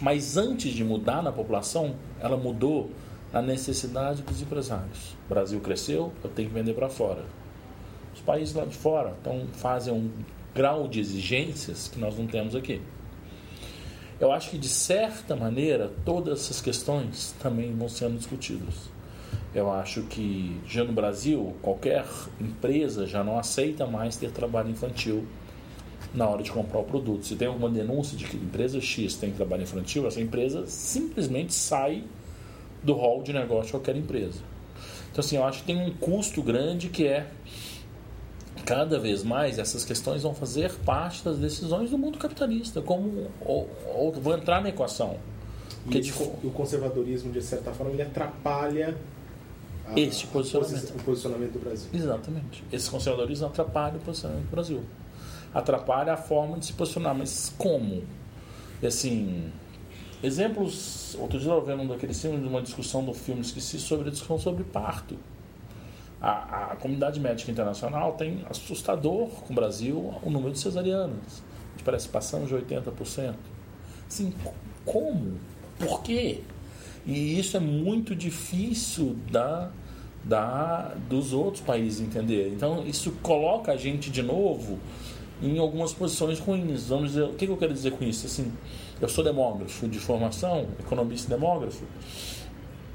Mas 0.01 0.37
antes 0.37 0.73
de 0.73 0.85
mudar 0.85 1.23
na 1.23 1.33
população, 1.33 1.95
ela 2.21 2.37
mudou 2.37 2.91
na 3.33 3.41
necessidade 3.41 4.23
dos 4.23 4.43
empresários. 4.43 5.17
O 5.27 5.29
Brasil 5.29 5.61
cresceu, 5.61 6.13
eu 6.23 6.31
tenho 6.31 6.49
que 6.49 6.55
vender 6.55 6.75
para 6.75 6.89
fora. 6.89 7.25
Os 8.15 8.21
países 8.21 8.55
lá 8.55 8.65
de 8.65 8.77
fora 8.77 9.17
então, 9.21 9.47
fazem 9.55 9.93
um 9.93 10.11
grau 10.55 10.87
de 10.87 11.01
exigências 11.01 11.89
que 11.89 11.99
nós 11.99 12.17
não 12.19 12.27
temos 12.27 12.55
aqui. 12.55 12.81
Eu 14.21 14.31
acho 14.31 14.51
que, 14.51 14.59
de 14.59 14.69
certa 14.69 15.35
maneira, 15.35 15.91
todas 16.05 16.41
essas 16.41 16.61
questões 16.61 17.35
também 17.43 17.75
vão 17.75 17.89
sendo 17.89 18.17
discutidas. 18.17 18.91
Eu 19.55 19.71
acho 19.71 20.03
que 20.03 20.59
já 20.67 20.85
no 20.85 20.93
Brasil, 20.93 21.55
qualquer 21.61 22.07
empresa 22.41 23.07
já 23.07 23.23
não 23.23 23.39
aceita 23.39 23.87
mais 23.87 24.17
ter 24.17 24.31
trabalho 24.31 24.71
infantil 24.71 25.27
na 26.15 26.29
hora 26.29 26.43
de 26.43 26.51
comprar 26.51 26.81
o 26.81 26.85
produto. 26.85 27.27
Se 27.27 27.37
tem 27.37 27.49
alguma 27.49 27.69
denúncia 27.69 28.17
de 28.17 28.25
que 28.25 28.37
empresa 28.37 28.81
X 28.81 29.15
tem 29.15 29.33
trabalho 29.33 29.63
infantil, 29.63 30.07
essa 30.07 30.21
empresa 30.21 30.67
simplesmente 30.67 31.53
sai 31.53 32.05
do 32.83 32.93
rol 32.95 33.23
de 33.23 33.33
negócio 33.33 33.67
de 33.67 33.73
qualquer 33.73 33.97
empresa. 33.97 34.41
Então, 35.11 35.21
assim, 35.21 35.37
eu 35.37 35.45
acho 35.45 35.61
que 35.61 35.67
tem 35.67 35.77
um 35.77 35.93
custo 35.93 36.43
grande 36.43 36.89
que 36.89 37.07
é 37.07 37.27
cada 38.65 38.99
vez 38.99 39.23
mais 39.23 39.59
essas 39.59 39.85
questões 39.85 40.23
vão 40.23 40.35
fazer 40.35 40.73
parte 40.85 41.25
das 41.25 41.39
decisões 41.39 41.91
do 41.91 41.99
mundo 41.99 42.19
capitalista, 42.19 42.81
como 42.81 43.29
ou, 43.41 43.69
ou 43.95 44.13
vão 44.13 44.37
entrar 44.37 44.63
na 44.63 44.69
equação. 44.69 45.17
Porque 45.85 46.01
de... 46.01 46.13
o 46.13 46.51
conservadorismo, 46.51 47.33
de 47.33 47.43
certa 47.43 47.73
forma, 47.73 47.93
ele 47.93 48.03
atrapalha 48.03 48.97
a, 49.87 49.99
este 49.99 50.27
posicionamento. 50.29 50.91
o 50.91 51.03
posicionamento 51.03 51.53
do 51.53 51.59
Brasil. 51.59 51.91
Exatamente. 51.93 52.65
Esse 52.73 52.89
conservadorismo 52.89 53.47
atrapalha 53.47 53.97
o 53.97 54.01
posicionamento 54.01 54.45
do 54.45 54.51
Brasil. 54.51 54.85
Atrapalha 55.53 56.13
a 56.13 56.17
forma 56.17 56.59
de 56.59 56.67
se 56.67 56.73
posicionar. 56.73 57.15
Mas 57.15 57.53
como? 57.59 58.05
Assim, 58.83 59.51
exemplos. 60.23 61.17
Outro 61.19 61.39
dia 61.39 61.51
eu 61.51 61.59
estava 61.59 61.77
vendo 61.77 61.83
um 61.83 61.89
daqueles 61.89 62.21
filmes, 62.21 62.41
de 62.41 62.49
uma 62.49 62.63
discussão 62.63 63.05
do 63.05 63.13
filme, 63.13 63.41
esqueci, 63.41 63.79
sobre 63.79 64.09
a 64.09 64.11
discussão 64.11 64.39
sobre 64.39 64.63
parto 64.63 65.17
a, 66.23 66.73
a 66.73 66.77
comunidade 66.77 67.19
médica 67.19 67.51
internacional 67.51 68.13
tem 68.13 68.45
assustador 68.49 69.27
com 69.29 69.53
o 69.53 69.57
Brasil 69.57 70.15
o 70.23 70.31
número 70.31 70.53
de 70.53 70.61
cesarianas. 70.61 71.43
A 71.69 71.73
gente 71.73 71.85
parece 71.85 72.09
passando 72.09 72.47
de 72.47 72.55
80%. 72.55 73.35
Assim, 74.07 74.33
como? 74.85 75.41
Por 75.81 76.01
quê? 76.03 76.41
E 77.05 77.41
isso 77.41 77.57
é 77.57 77.61
muito 77.61 78.15
difícil 78.15 79.17
da, 79.33 79.73
da, 80.23 80.95
dos 81.09 81.33
outros 81.33 81.61
países 81.65 82.01
entender. 82.01 82.53
Então, 82.55 82.87
isso 82.87 83.11
coloca 83.21 83.73
a 83.73 83.77
gente 83.77 84.09
de 84.09 84.23
novo 84.23 84.79
em 85.43 85.59
algumas 85.59 85.93
posições 85.93 86.39
ruins. 86.39 86.87
Vamos 86.87 87.11
dizer, 87.11 87.25
o 87.25 87.35
que 87.35 87.47
eu 87.47 87.57
quero 87.57 87.73
dizer 87.73 87.91
com 87.93 88.05
isso? 88.05 88.27
Assim, 88.27 88.53
eu 89.01 89.09
sou 89.09 89.25
demógrafo 89.25 89.89
de 89.89 89.99
formação, 89.99 90.69
economista 90.79 91.35
demógrafo 91.35 91.85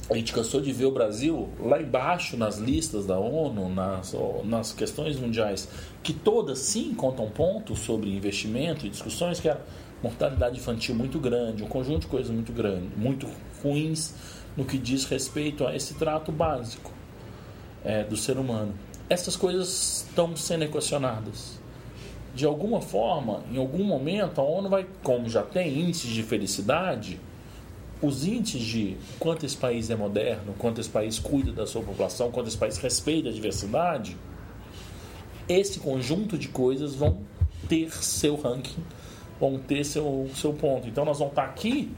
a 0.09 0.15
gente 0.15 0.31
cansou 0.31 0.61
de 0.61 0.71
ver 0.71 0.85
o 0.85 0.91
Brasil 0.91 1.49
lá 1.59 1.81
embaixo 1.81 2.37
nas 2.37 2.57
listas 2.57 3.05
da 3.05 3.19
ONU, 3.19 3.67
nas, 3.67 4.15
nas 4.45 4.71
questões 4.71 5.19
mundiais, 5.19 5.67
que 6.01 6.13
todas 6.13 6.59
sim 6.59 6.93
contam 6.93 7.29
pontos 7.29 7.79
sobre 7.79 8.15
investimento 8.15 8.85
e 8.85 8.89
discussões 8.89 9.39
que 9.39 9.49
era 9.49 9.61
mortalidade 10.01 10.57
infantil 10.57 10.95
muito 10.95 11.19
grande, 11.19 11.63
um 11.63 11.67
conjunto 11.67 12.01
de 12.01 12.07
coisas 12.07 12.31
muito 12.31 12.53
grande, 12.53 12.87
muito 12.95 13.27
ruins 13.61 14.13
no 14.55 14.63
que 14.63 14.77
diz 14.77 15.03
respeito 15.05 15.67
a 15.67 15.75
esse 15.75 15.95
trato 15.95 16.31
básico 16.31 16.91
é, 17.83 18.03
do 18.03 18.15
ser 18.15 18.37
humano. 18.37 18.73
Essas 19.09 19.35
coisas 19.35 20.05
estão 20.07 20.35
sendo 20.35 20.63
equacionadas. 20.63 21.59
De 22.33 22.45
alguma 22.45 22.81
forma, 22.81 23.43
em 23.51 23.57
algum 23.57 23.83
momento, 23.83 24.39
a 24.39 24.43
ONU 24.43 24.69
vai, 24.69 24.85
como 25.03 25.27
já 25.27 25.41
tem 25.43 25.79
índices 25.79 26.11
de 26.11 26.23
felicidade, 26.23 27.19
os 28.01 28.25
índices 28.25 28.61
de 28.61 28.97
quanto 29.19 29.45
esse 29.45 29.57
país 29.57 29.89
é 29.89 29.95
moderno, 29.95 30.53
quanto 30.57 30.79
esse 30.79 30.89
país 30.89 31.17
cuida 31.17 31.51
da 31.51 31.65
sua 31.65 31.81
população, 31.81 32.31
quanto 32.31 32.47
esse 32.47 32.57
país 32.57 32.77
respeita 32.77 33.29
a 33.29 33.31
diversidade, 33.31 34.15
esse 35.49 35.79
conjunto 35.79 36.37
de 36.37 36.47
coisas 36.49 36.95
vão 36.95 37.19
ter 37.67 37.91
seu 37.91 38.35
ranking, 38.35 38.83
vão 39.39 39.57
ter 39.57 39.83
seu, 39.83 40.29
seu 40.35 40.53
ponto. 40.53 40.87
Então 40.87 41.03
nós 41.05 41.19
vamos 41.19 41.31
estar 41.31 41.45
aqui 41.45 41.91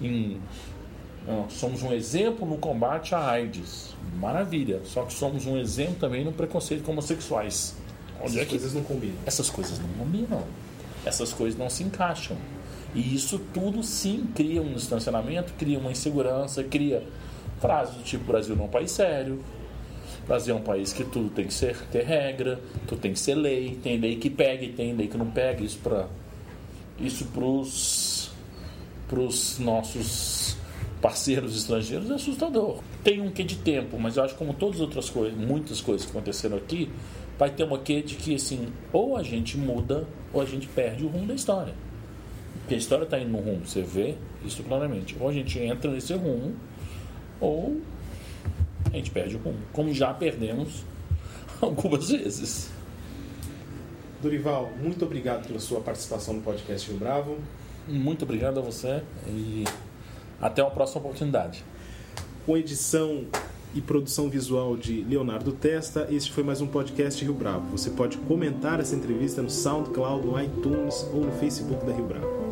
em 0.00 0.40
somos 1.48 1.82
um 1.82 1.92
exemplo 1.92 2.46
no 2.46 2.58
combate 2.58 3.14
à 3.14 3.30
AIDS. 3.30 3.94
Maravilha. 4.18 4.80
Só 4.84 5.04
que 5.04 5.12
somos 5.12 5.46
um 5.46 5.56
exemplo 5.56 5.96
também 5.96 6.24
no 6.24 6.32
preconceito 6.32 6.82
com 6.82 6.92
homossexuais. 6.92 7.76
Onde 8.20 8.26
Essas 8.26 8.36
é 8.36 8.44
que... 8.44 8.50
coisas 8.50 8.74
não 8.74 8.82
combinam. 8.82 9.16
Essas 9.26 9.50
coisas 9.50 9.78
não 9.78 9.88
combinam. 9.90 10.42
Essas 11.04 11.32
coisas 11.32 11.58
não 11.58 11.70
se 11.70 11.84
encaixam. 11.84 12.36
E 12.94 13.14
isso 13.14 13.40
tudo 13.52 13.82
sim 13.82 14.26
cria 14.34 14.60
um 14.60 14.74
distanciamento, 14.74 15.52
cria 15.54 15.78
uma 15.78 15.90
insegurança, 15.90 16.62
cria 16.62 17.02
frases 17.60 17.94
do 17.94 18.02
tipo 18.02 18.24
Brasil 18.24 18.56
não 18.56 18.64
é 18.64 18.66
um 18.66 18.70
país 18.70 18.90
sério. 18.90 19.42
Brasil 20.26 20.54
é 20.54 20.58
um 20.58 20.62
país 20.62 20.92
que 20.92 21.04
tudo 21.04 21.30
tem 21.30 21.46
que 21.46 21.54
ser 21.54 21.76
ter 21.90 22.04
regra, 22.04 22.60
tudo 22.86 23.00
tem 23.00 23.12
que 23.12 23.18
ser 23.18 23.34
lei, 23.34 23.78
tem 23.82 23.98
lei 23.98 24.16
que 24.16 24.28
pega 24.28 24.64
e 24.64 24.72
tem 24.72 24.94
lei 24.94 25.08
que 25.08 25.16
não 25.16 25.30
pega. 25.30 25.62
Isso 25.62 25.78
para 25.78 26.06
isso 27.00 27.24
pros 27.26 28.30
pros 29.08 29.58
nossos 29.58 30.56
parceiros 31.00 31.56
estrangeiros 31.56 32.10
é 32.10 32.14
assustador. 32.14 32.78
Tem 33.02 33.20
um 33.20 33.30
quê 33.30 33.42
de 33.42 33.56
tempo, 33.56 33.98
mas 33.98 34.16
eu 34.16 34.22
acho 34.22 34.34
que 34.34 34.38
como 34.38 34.54
todas 34.54 34.76
as 34.76 34.80
outras 34.82 35.10
coisas, 35.10 35.36
muitas 35.38 35.80
coisas 35.80 36.06
que 36.06 36.12
aconteceram 36.12 36.56
aqui, 36.56 36.90
vai 37.38 37.50
ter 37.50 37.64
uma 37.64 37.78
quê 37.78 38.02
de 38.02 38.14
que 38.14 38.34
assim, 38.34 38.68
ou 38.92 39.16
a 39.16 39.22
gente 39.22 39.56
muda 39.56 40.06
ou 40.32 40.40
a 40.40 40.44
gente 40.44 40.66
perde 40.68 41.04
o 41.04 41.08
rumo 41.08 41.26
da 41.26 41.34
história. 41.34 41.74
Porque 42.72 42.76
a 42.76 42.78
história 42.78 43.04
está 43.04 43.18
indo 43.20 43.30
no 43.30 43.38
rumo, 43.38 43.66
você 43.66 43.82
vê 43.82 44.14
isso 44.42 44.62
claramente. 44.62 45.14
Ou 45.20 45.28
a 45.28 45.32
gente 45.32 45.58
entra 45.58 45.90
nesse 45.90 46.14
rumo, 46.14 46.54
ou 47.38 47.82
a 48.90 48.96
gente 48.96 49.10
perde 49.10 49.36
o 49.36 49.38
rumo. 49.38 49.58
Como 49.74 49.92
já 49.92 50.14
perdemos 50.14 50.82
algumas 51.60 52.08
vezes. 52.08 52.70
Dorival, 54.22 54.70
muito 54.80 55.04
obrigado 55.04 55.46
pela 55.46 55.60
sua 55.60 55.80
participação 55.80 56.32
no 56.32 56.40
podcast 56.40 56.88
Rio 56.88 56.98
Bravo. 56.98 57.36
Muito 57.86 58.24
obrigado 58.24 58.58
a 58.58 58.62
você 58.62 59.02
e 59.26 59.64
até 60.40 60.62
uma 60.62 60.70
próxima 60.70 61.02
oportunidade. 61.02 61.62
Com 62.46 62.56
edição 62.56 63.26
e 63.74 63.82
produção 63.82 64.30
visual 64.30 64.78
de 64.78 65.02
Leonardo 65.02 65.52
Testa, 65.52 66.08
este 66.10 66.32
foi 66.32 66.42
mais 66.42 66.62
um 66.62 66.66
podcast 66.66 67.22
Rio 67.22 67.34
Bravo. 67.34 67.76
Você 67.76 67.90
pode 67.90 68.16
comentar 68.16 68.80
essa 68.80 68.94
entrevista 68.94 69.42
no 69.42 69.50
SoundCloud, 69.50 70.26
no 70.26 70.40
iTunes 70.40 71.06
ou 71.12 71.20
no 71.20 71.32
Facebook 71.32 71.84
da 71.84 71.92
Rio 71.92 72.06
Bravo. 72.06 72.51